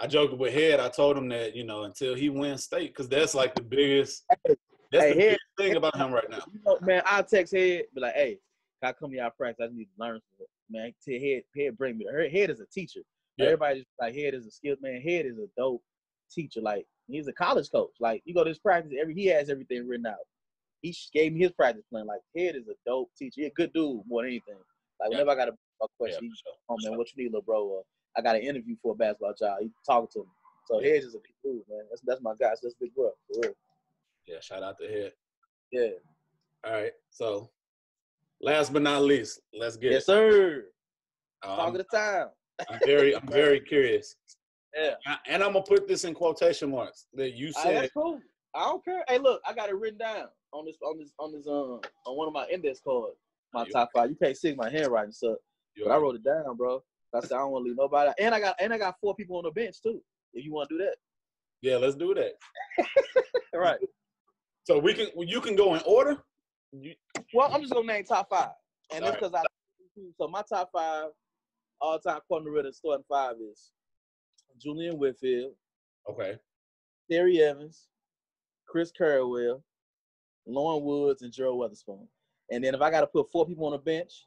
[0.00, 0.80] I joked with Head.
[0.80, 4.24] I told him that you know until he wins state, because that's like the biggest.
[4.28, 6.40] That's Hey, the Head- biggest thing about him right now.
[6.52, 8.38] You know, man, I'll text Head, be like, hey,
[8.82, 9.68] can I come to y'all practice?
[9.70, 10.48] I need to learn from it.
[10.70, 12.06] Man, to Head, Head bring me.
[12.10, 13.00] Her Head is a teacher.
[13.36, 13.46] Yeah.
[13.46, 15.00] Everybody just like Head is a skilled man.
[15.00, 15.82] Head is a dope
[16.30, 16.60] teacher.
[16.60, 17.92] Like he's a college coach.
[18.00, 20.16] Like you go to his practice, every he has everything written out.
[20.82, 22.06] He gave me his practice plan.
[22.06, 23.40] Like Head is a dope teacher.
[23.42, 24.56] He a good dude more than anything.
[25.02, 25.18] Like Yeah.
[25.22, 26.54] whenever I got a, question, he, sure.
[26.68, 26.98] oh man, sure.
[26.98, 27.64] what you need, little bro?
[27.64, 27.82] Or,
[28.16, 29.58] I got an interview for a basketball job.
[29.60, 30.26] He talking to me.
[30.68, 30.94] So Yeah.
[30.94, 31.80] Head is a good dude, man.
[31.90, 32.48] That's that's my guy.
[32.50, 33.10] That's that's big bro.
[33.34, 33.52] For real.
[34.26, 35.12] Yeah, shout out to Head.
[35.72, 35.88] Yeah.
[36.64, 37.50] All right, so
[38.40, 40.66] last but not least, let's get Yes, sir.
[41.42, 42.28] Um, Talk of the time.
[42.70, 44.14] I'm very, I'm very curious,
[44.76, 44.94] Yeah.
[45.06, 47.82] I- and I'm gonna put this in quotation marks that you All right, said.
[47.82, 48.20] that's cool.
[48.54, 49.02] I don't care.
[49.08, 52.16] Hey, look, I got it written down on this on this on this um on
[52.16, 53.16] one of my index cards.
[53.52, 54.10] My top five.
[54.10, 55.36] You can't see my handwriting, so
[55.82, 56.82] but I wrote it down, bro.
[57.14, 58.08] I said I don't want to leave nobody.
[58.08, 58.14] out.
[58.18, 60.00] And I got and I got four people on the bench too.
[60.32, 60.96] If you want to do that,
[61.62, 62.32] yeah, let's do that.
[63.54, 63.78] all right.
[64.64, 66.18] So we can, you can go in order.
[66.72, 66.94] You,
[67.34, 68.50] Well, I'm just gonna name top five,
[68.92, 69.42] and that's because I.
[70.18, 71.08] So my top five
[71.80, 73.72] all time corner Ritter starting five is
[74.58, 75.52] Julian Whitfield,
[76.10, 76.36] okay,
[77.10, 77.88] Terry Evans,
[78.66, 79.62] Chris Carrawell,
[80.46, 82.06] Loren Woods, and Gerald Weatherspoon.
[82.50, 84.26] And then if I got to put four people on the bench,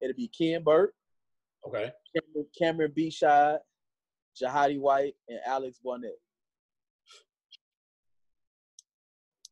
[0.00, 0.94] it'll be Ken Burt,
[1.66, 3.58] okay, Cameron, Cameron Beshad,
[4.40, 6.18] Jahidi White, and Alex Barnett.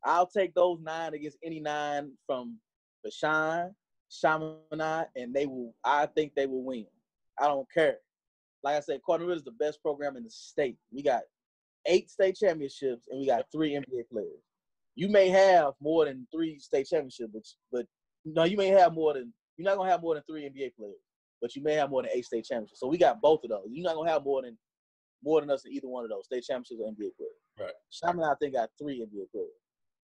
[0.04, 2.58] I'll take those nine against any nine from
[3.04, 3.72] Vashon,
[4.10, 5.74] Chaminade, and they will.
[5.84, 6.86] I think they will win.
[7.38, 7.98] I don't care.
[8.62, 10.76] Like I said, Cardinal is the best program in the state.
[10.92, 11.22] We got
[11.86, 14.42] eight state championships and we got three NBA players.
[14.94, 17.86] You may have more than three state championships, but, but
[18.34, 20.96] no, you may have more than you're not gonna have more than three NBA players,
[21.40, 22.80] but you may have more than eight state championships.
[22.80, 23.66] So we got both of those.
[23.70, 24.56] You're not gonna have more than
[25.22, 27.32] more than us in either one of those state championships or NBA players.
[27.58, 27.72] Right.
[27.90, 29.50] Chaminade, I think, got three NBA players.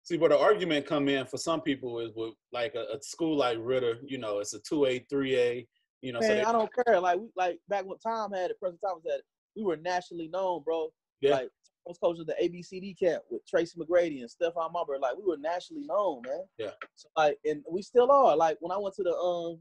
[0.02, 3.36] See, but the argument come in for some people is with like a, a school
[3.36, 5.66] like Ritter, you know, it's a two A, three A,
[6.02, 6.20] you know.
[6.20, 7.00] so Man, they, I don't care.
[7.00, 9.24] Like we like back when Tom had it, Preston Thomas had it,
[9.56, 10.88] we were nationally known, bro.
[11.22, 11.36] Yeah.
[11.36, 11.48] Like
[11.86, 14.98] I was coaching the ABCD camp with Tracy McGrady and Stephon Marbury.
[14.98, 16.44] Like we were nationally known, man.
[16.58, 16.70] Yeah.
[16.94, 18.36] So, like, and we still are.
[18.36, 19.58] Like when I went to the um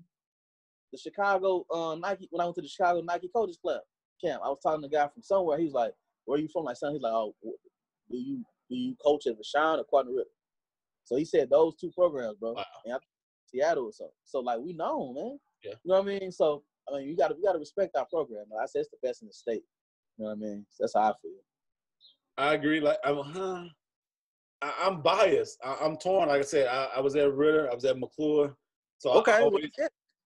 [0.93, 3.81] the Chicago um Nike when I went to the Chicago Nike coaches club
[4.23, 5.57] camp, I was talking to a guy from somewhere.
[5.57, 5.93] He was like,
[6.25, 9.33] "Where are you from?" Like, son, he's like, "Oh, do you do you coach at
[9.33, 10.29] Vashon or Cardinal Ritter?"
[11.03, 12.53] So he said those two programs, bro.
[12.53, 12.63] Wow.
[12.85, 12.97] And I,
[13.47, 14.09] Seattle or so.
[14.23, 15.39] So like we know, man.
[15.63, 15.71] Yeah.
[15.83, 16.31] You know what I mean?
[16.31, 18.45] So I mean, you gotta we gotta respect our program.
[18.51, 19.63] Like I said it's the best in the state.
[20.17, 20.65] You know what I mean?
[20.69, 21.31] So That's how I feel.
[22.37, 22.79] I agree.
[22.79, 23.63] Like, I'm, huh,
[24.61, 25.57] I, I'm biased.
[25.63, 26.29] I, I'm torn.
[26.29, 28.55] Like I said, I, I was at Ritter, I was at McClure,
[28.97, 29.31] so Okay.
[29.33, 29.69] well, always.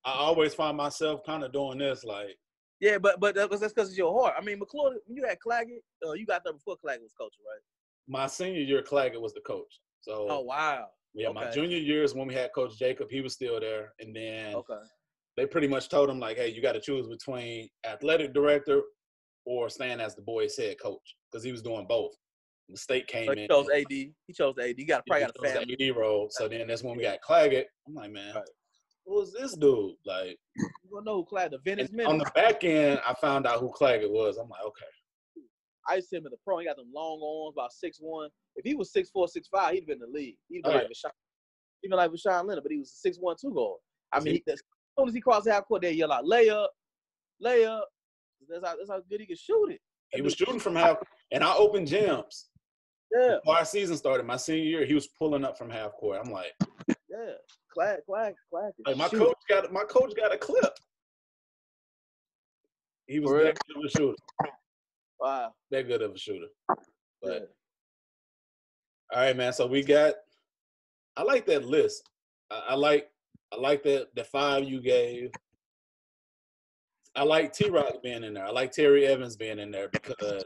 [0.05, 2.05] I always find myself kind of doing this.
[2.05, 2.37] Like,
[2.79, 4.35] Yeah, but but that was, that's because it's your heart.
[4.37, 7.43] I mean, McClure, when you had Claggett, uh, you got there before Claggett was coaching,
[7.45, 7.61] right?
[8.07, 9.81] my senior year, Claggett was the coach.
[9.99, 10.87] So Oh wow.
[11.13, 13.09] yeah, my junior year is when we had Coach Jacob.
[13.09, 14.79] He was still there, and then Okay.
[15.35, 18.81] they pretty much told him like, hey, you got to choose between athletic director
[19.47, 22.11] or staying as the boys' head coach because he was doing both.
[22.69, 23.37] The state came So in.
[23.37, 23.85] he chose AD.
[23.89, 24.73] He chose AD.
[24.77, 25.89] You got probably got a He chose family.
[25.89, 26.27] AD role.
[26.29, 27.63] So then that's when we got Claggett.
[27.87, 28.43] I'm like, man, Right.
[29.05, 29.95] who is this dude?
[30.05, 32.07] Like You don't know who Claggett, the Venice men.
[32.07, 34.35] on the back end, I found out who Claggett was.
[34.37, 34.85] I'm like, okay,
[35.89, 36.57] I used to see him in the pro.
[36.59, 38.29] He got them long arms, about six one.
[38.57, 40.35] If he was six four, six five, he'd been in the league.
[40.49, 41.11] He'd oh, been Oh, like Rashawn,
[41.85, 43.77] even like Rashawn Leonard, but he was a six one two guard.
[44.11, 44.43] I mean, he?
[44.45, 44.61] he, as
[44.99, 46.67] soon as he crossed the half court, they yell out layup,
[47.41, 47.83] layup.
[48.49, 49.81] That's how that's how good he could shoot it.
[50.13, 50.97] he was shooting from half,
[51.31, 52.45] and I opened gyms.
[53.15, 56.19] Yeah, Before our season started, my senior year, he was pulling up from half court.
[56.23, 56.53] I'm like,
[56.87, 57.33] yeah.
[57.73, 58.73] Clack, clack, clack.
[58.85, 59.19] like my Shoot.
[59.19, 60.73] coach got my coach got a clip.
[63.07, 63.45] He was For real?
[63.45, 64.15] that good of a shooter.
[65.19, 65.53] Wow.
[65.71, 66.47] That good of a shooter.
[67.21, 67.39] But Yeah.
[69.13, 69.53] All right, man.
[69.53, 70.15] So we got.
[71.15, 72.03] I like that list.
[72.51, 73.09] I, I like.
[73.53, 75.31] I like that the five you gave.
[77.17, 78.45] I like T Rock being in there.
[78.45, 80.45] I like Terry Evans being in there because.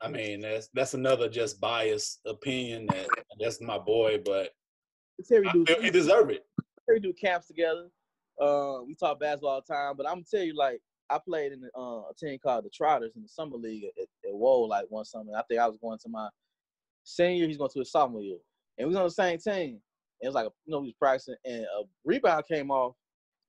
[0.00, 3.08] I mean, that's that's another just biased opinion that
[3.40, 4.50] that's my boy, but
[5.28, 6.46] Terry I do he deserve it.
[6.86, 7.88] Terry do camps together.
[8.40, 11.50] Uh, we talk basketball all the time, but I'm gonna tell you, like, I played
[11.50, 14.86] in uh, a team called the Trotters in the summer league at, at Wohl, like
[14.88, 15.32] one summer.
[15.36, 16.28] I think I was going to my
[17.02, 18.38] senior, he's going to his sophomore year,
[18.78, 19.80] and we was on the same team.
[20.20, 22.94] And it was like a, you know, we was practicing, and a rebound came off,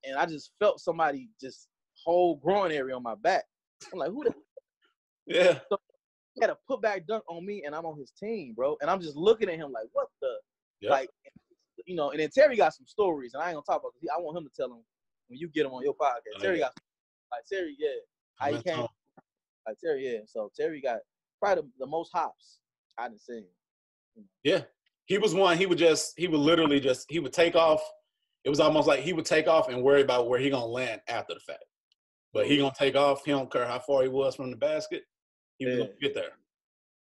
[0.04, 1.68] and I just felt somebody just
[2.06, 3.44] whole groin area on my back.
[3.92, 4.34] I'm like, who the
[5.28, 5.78] Yeah, So
[6.34, 8.78] he had a putback dunk on me, and I'm on his team, bro.
[8.82, 10.30] And I'm just looking at him like, what the,
[10.82, 10.92] Yep.
[10.92, 11.10] like,
[11.86, 12.12] you know.
[12.12, 13.92] And then Terry got some stories, and I ain't gonna talk about.
[13.94, 14.84] Cause he, I want him to tell them
[15.28, 16.38] when you get him on your podcast.
[16.38, 16.66] Oh, Terry yeah.
[16.66, 16.74] got
[17.32, 17.90] like Terry, yeah,
[18.38, 18.88] how he came.
[19.68, 20.20] Like Terry, yeah.
[20.26, 21.00] So Terry got
[21.42, 22.60] probably the, the most hops
[22.98, 23.46] I done seen.
[24.44, 24.62] Yeah,
[25.06, 25.58] he was one.
[25.58, 27.82] He would just he would literally just he would take off.
[28.46, 31.02] It was almost like he would take off and worry about where he gonna land
[31.08, 31.66] after the fact.
[32.34, 33.24] But he gonna take off.
[33.26, 35.04] He don't care how far he was from the basket.
[35.58, 36.32] He was gonna get there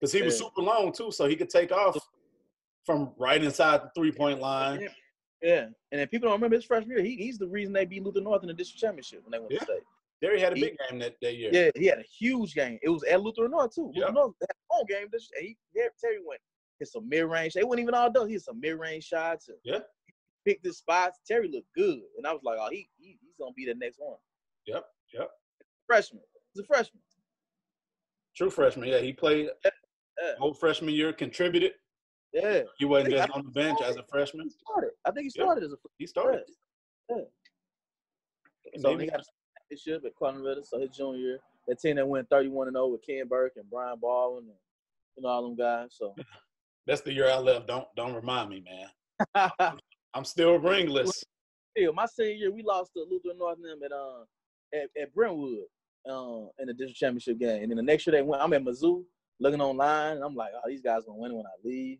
[0.01, 1.97] because he was super long too, so he could take off
[2.85, 4.89] from right inside the three point line.
[5.43, 7.05] Yeah, and then people don't remember his freshman year.
[7.05, 9.53] He, he's the reason they beat Luther North in the district championship when they went
[9.53, 9.59] Yeah.
[9.61, 9.83] to state.
[10.21, 11.51] There he had a He- big game that, that year.
[11.51, 12.79] Yeah, he had a huge game.
[12.83, 13.91] It was at Luther North too.
[13.95, 14.03] Yeah.
[14.07, 15.07] Luther North had a home game.
[15.11, 15.57] This he,
[15.99, 16.41] Terry went
[16.79, 17.55] hit some mid range.
[17.55, 18.27] They weren't even all done.
[18.27, 19.49] He hit some mid range shots.
[19.65, 19.81] Yeah.
[20.47, 21.19] Picked his spots.
[21.27, 23.99] Terry looked good, and I was like, oh, he, he he's gonna be the next
[23.99, 24.17] one.
[24.67, 24.85] Yep,
[25.15, 25.31] yep.
[25.87, 26.23] Freshman.
[26.55, 27.03] He's a freshman.
[28.37, 28.89] True freshman.
[28.89, 29.71] Yeah, he played Yeah.
[30.39, 31.73] whole freshman year, contributed.
[32.33, 32.63] Yeah.
[32.79, 34.47] He wasn't just on the bench as a freshman.
[34.47, 34.91] He started.
[35.05, 35.45] I think he Yeah.
[35.45, 36.45] started as a He started.
[38.79, 39.25] So Maybe- he got a
[39.69, 40.63] championship at Ritter.
[40.63, 43.69] So his junior year, that team that went 31 and 0 with Ken Burke and
[43.69, 44.59] Brian Baldwin and
[45.17, 45.97] you know all them guys.
[45.97, 46.15] So
[46.87, 47.67] That's the year I left.
[47.67, 49.51] Don't don't remind me, man.
[50.15, 51.25] I'm still ringless.
[51.77, 54.23] yeah, my senior year we lost to Luther North and them at uh
[54.75, 55.65] at, at Brentwood
[56.09, 57.63] uh, in the district championship game.
[57.63, 58.43] And then the next year they went.
[58.43, 59.05] I'm at Mizzou
[59.41, 61.99] looking online, and I'm like, oh, these guys gonna win when I leave.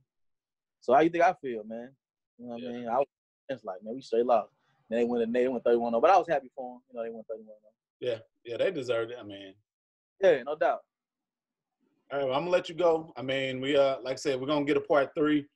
[0.81, 1.91] So how you think I feel, man?
[2.39, 2.69] You know what Yeah.
[2.69, 2.89] I mean?
[2.89, 3.07] I was
[3.49, 4.53] it's like, man, we straight lost.
[4.91, 6.83] And they went they went 31 0 but I was happy for them.
[6.91, 7.55] You know, they went 31
[8.03, 9.19] 0 Yeah, they deserved it.
[9.21, 9.55] I mean,
[10.23, 10.81] Yeah, no doubt.
[12.13, 13.13] all right, well, I'm gonna let you go.
[13.17, 15.47] I mean, we uh, like I said, we're gonna get a part three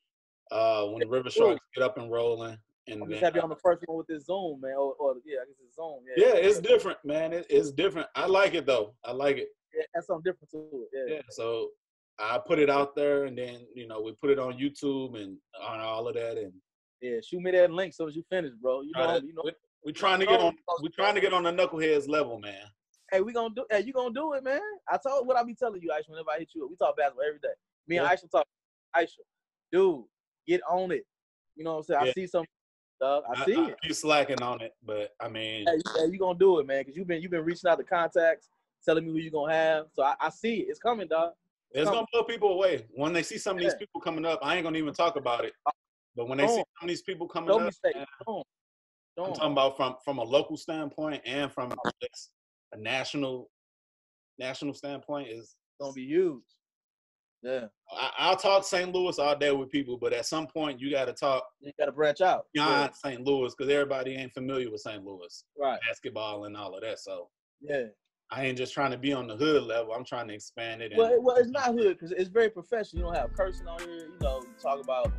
[0.51, 1.31] uh when the River.
[1.31, 2.59] Sharks get up and rolling.
[2.87, 4.73] And I'm just then, happy on the first one with this Zoom, man.
[4.73, 6.01] Or, or yeah, I guess it's Zoom.
[6.17, 7.33] yeah, Yeah, it's different, man.
[7.33, 8.09] It, it's different.
[8.15, 8.95] I like it though.
[9.05, 9.49] I like it.
[9.75, 10.89] Yeah, that's something different to it.
[10.93, 11.15] Yeah.
[11.17, 11.23] Yeah.
[11.31, 11.71] So
[12.19, 15.39] I put it out there, and then you know we put it on YouTube and
[15.63, 16.53] on all of that, and
[17.01, 18.83] yeah, Shoot me that link so as you finish, bro.
[18.83, 19.43] You know, to- you know.
[19.45, 19.53] we-
[19.87, 20.57] we're trying to get on.
[20.81, 22.65] We're trying to get on the knuckleheads level, man.
[23.13, 23.67] Hey, we gonna do.
[23.71, 24.61] Hey, you gonna do it, man?
[24.89, 26.09] I told what I be telling you, Aisha.
[26.09, 27.49] Whenever I hit you we talk basketball every day.
[27.87, 28.15] Me and Yeah.
[28.15, 28.47] Aisha talk.
[28.97, 29.19] Aisha,
[29.71, 30.05] dude,
[30.47, 31.07] get on it.
[31.57, 32.01] You know what I'm saying?
[32.05, 32.11] Yeah.
[32.11, 32.45] I see some
[32.97, 33.25] stuff.
[33.29, 33.77] I see it.
[33.83, 36.67] I keep slacking on it, but I mean, Hey, you, hey, you gonna do it,
[36.67, 36.81] man?
[36.81, 38.49] Because you've been you've been reaching out to contacts,
[38.85, 39.87] telling me who you gonna have.
[39.93, 40.67] So I, I see it.
[40.69, 41.33] It's coming, dog.
[41.71, 44.41] it's come- gonna blow people away when they see some of these people coming up.
[44.43, 45.71] I ain't gonna even talk about it, oh,
[46.17, 47.97] but when they see some of these people coming Don't up, mistake.
[47.97, 48.07] man,
[49.17, 49.29] Don't.
[49.29, 51.73] I'm talking about from from a local standpoint and from
[52.73, 53.49] a national
[54.39, 56.43] national standpoint is gonna be huge.
[57.45, 57.67] Yeah.
[57.95, 58.93] I, I'll talk St.
[58.93, 61.93] Louis all day with people, but at some point you got to talk You gotta
[61.93, 62.47] branch out.
[62.55, 63.23] beyond St.
[63.23, 65.05] Louis because everybody ain't familiar with St.
[65.05, 65.79] Louis Right.
[65.87, 66.99] basketball and all of that.
[67.01, 67.29] So
[67.61, 67.85] Yeah.
[68.31, 69.93] I ain't just trying to be on the hood level.
[69.93, 70.93] I'm trying to expand it.
[70.97, 73.01] Well, well, it's not hood because it's very professional.
[73.01, 74.07] You don't have cursing on here.
[74.09, 75.13] You know, you talk about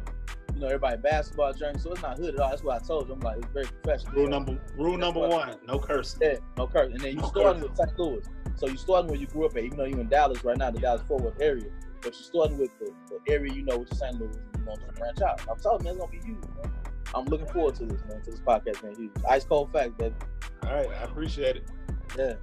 [0.53, 2.49] you know everybody basketball journey, so it's not hood at all.
[2.49, 3.13] That's what I told you.
[3.13, 4.13] I'm like, it's very professional.
[4.15, 6.19] rule number rule number one: no cursing.
[6.23, 6.91] Yeah, no curse.
[6.93, 7.69] And then you No starting cursing.
[7.69, 7.99] with St.
[7.99, 8.25] Louis.
[8.55, 10.71] So you starting where you grew up at, even though you're in Dallas right now,
[10.71, 11.69] the Dallas Fort Worth area.
[12.05, 14.13] But you starting with the, the area you know, which is St.
[14.19, 15.41] Louis, you want to branch out.
[15.49, 16.71] I'm telling you, it's gonna be huge, man.
[17.15, 18.93] I'm looking forward to this, man, to this podcast, man.
[18.95, 19.11] Huge.
[19.27, 20.13] Ice cold facts, baby.
[20.67, 21.71] All right, I appreciate it.
[22.15, 22.35] Yeah.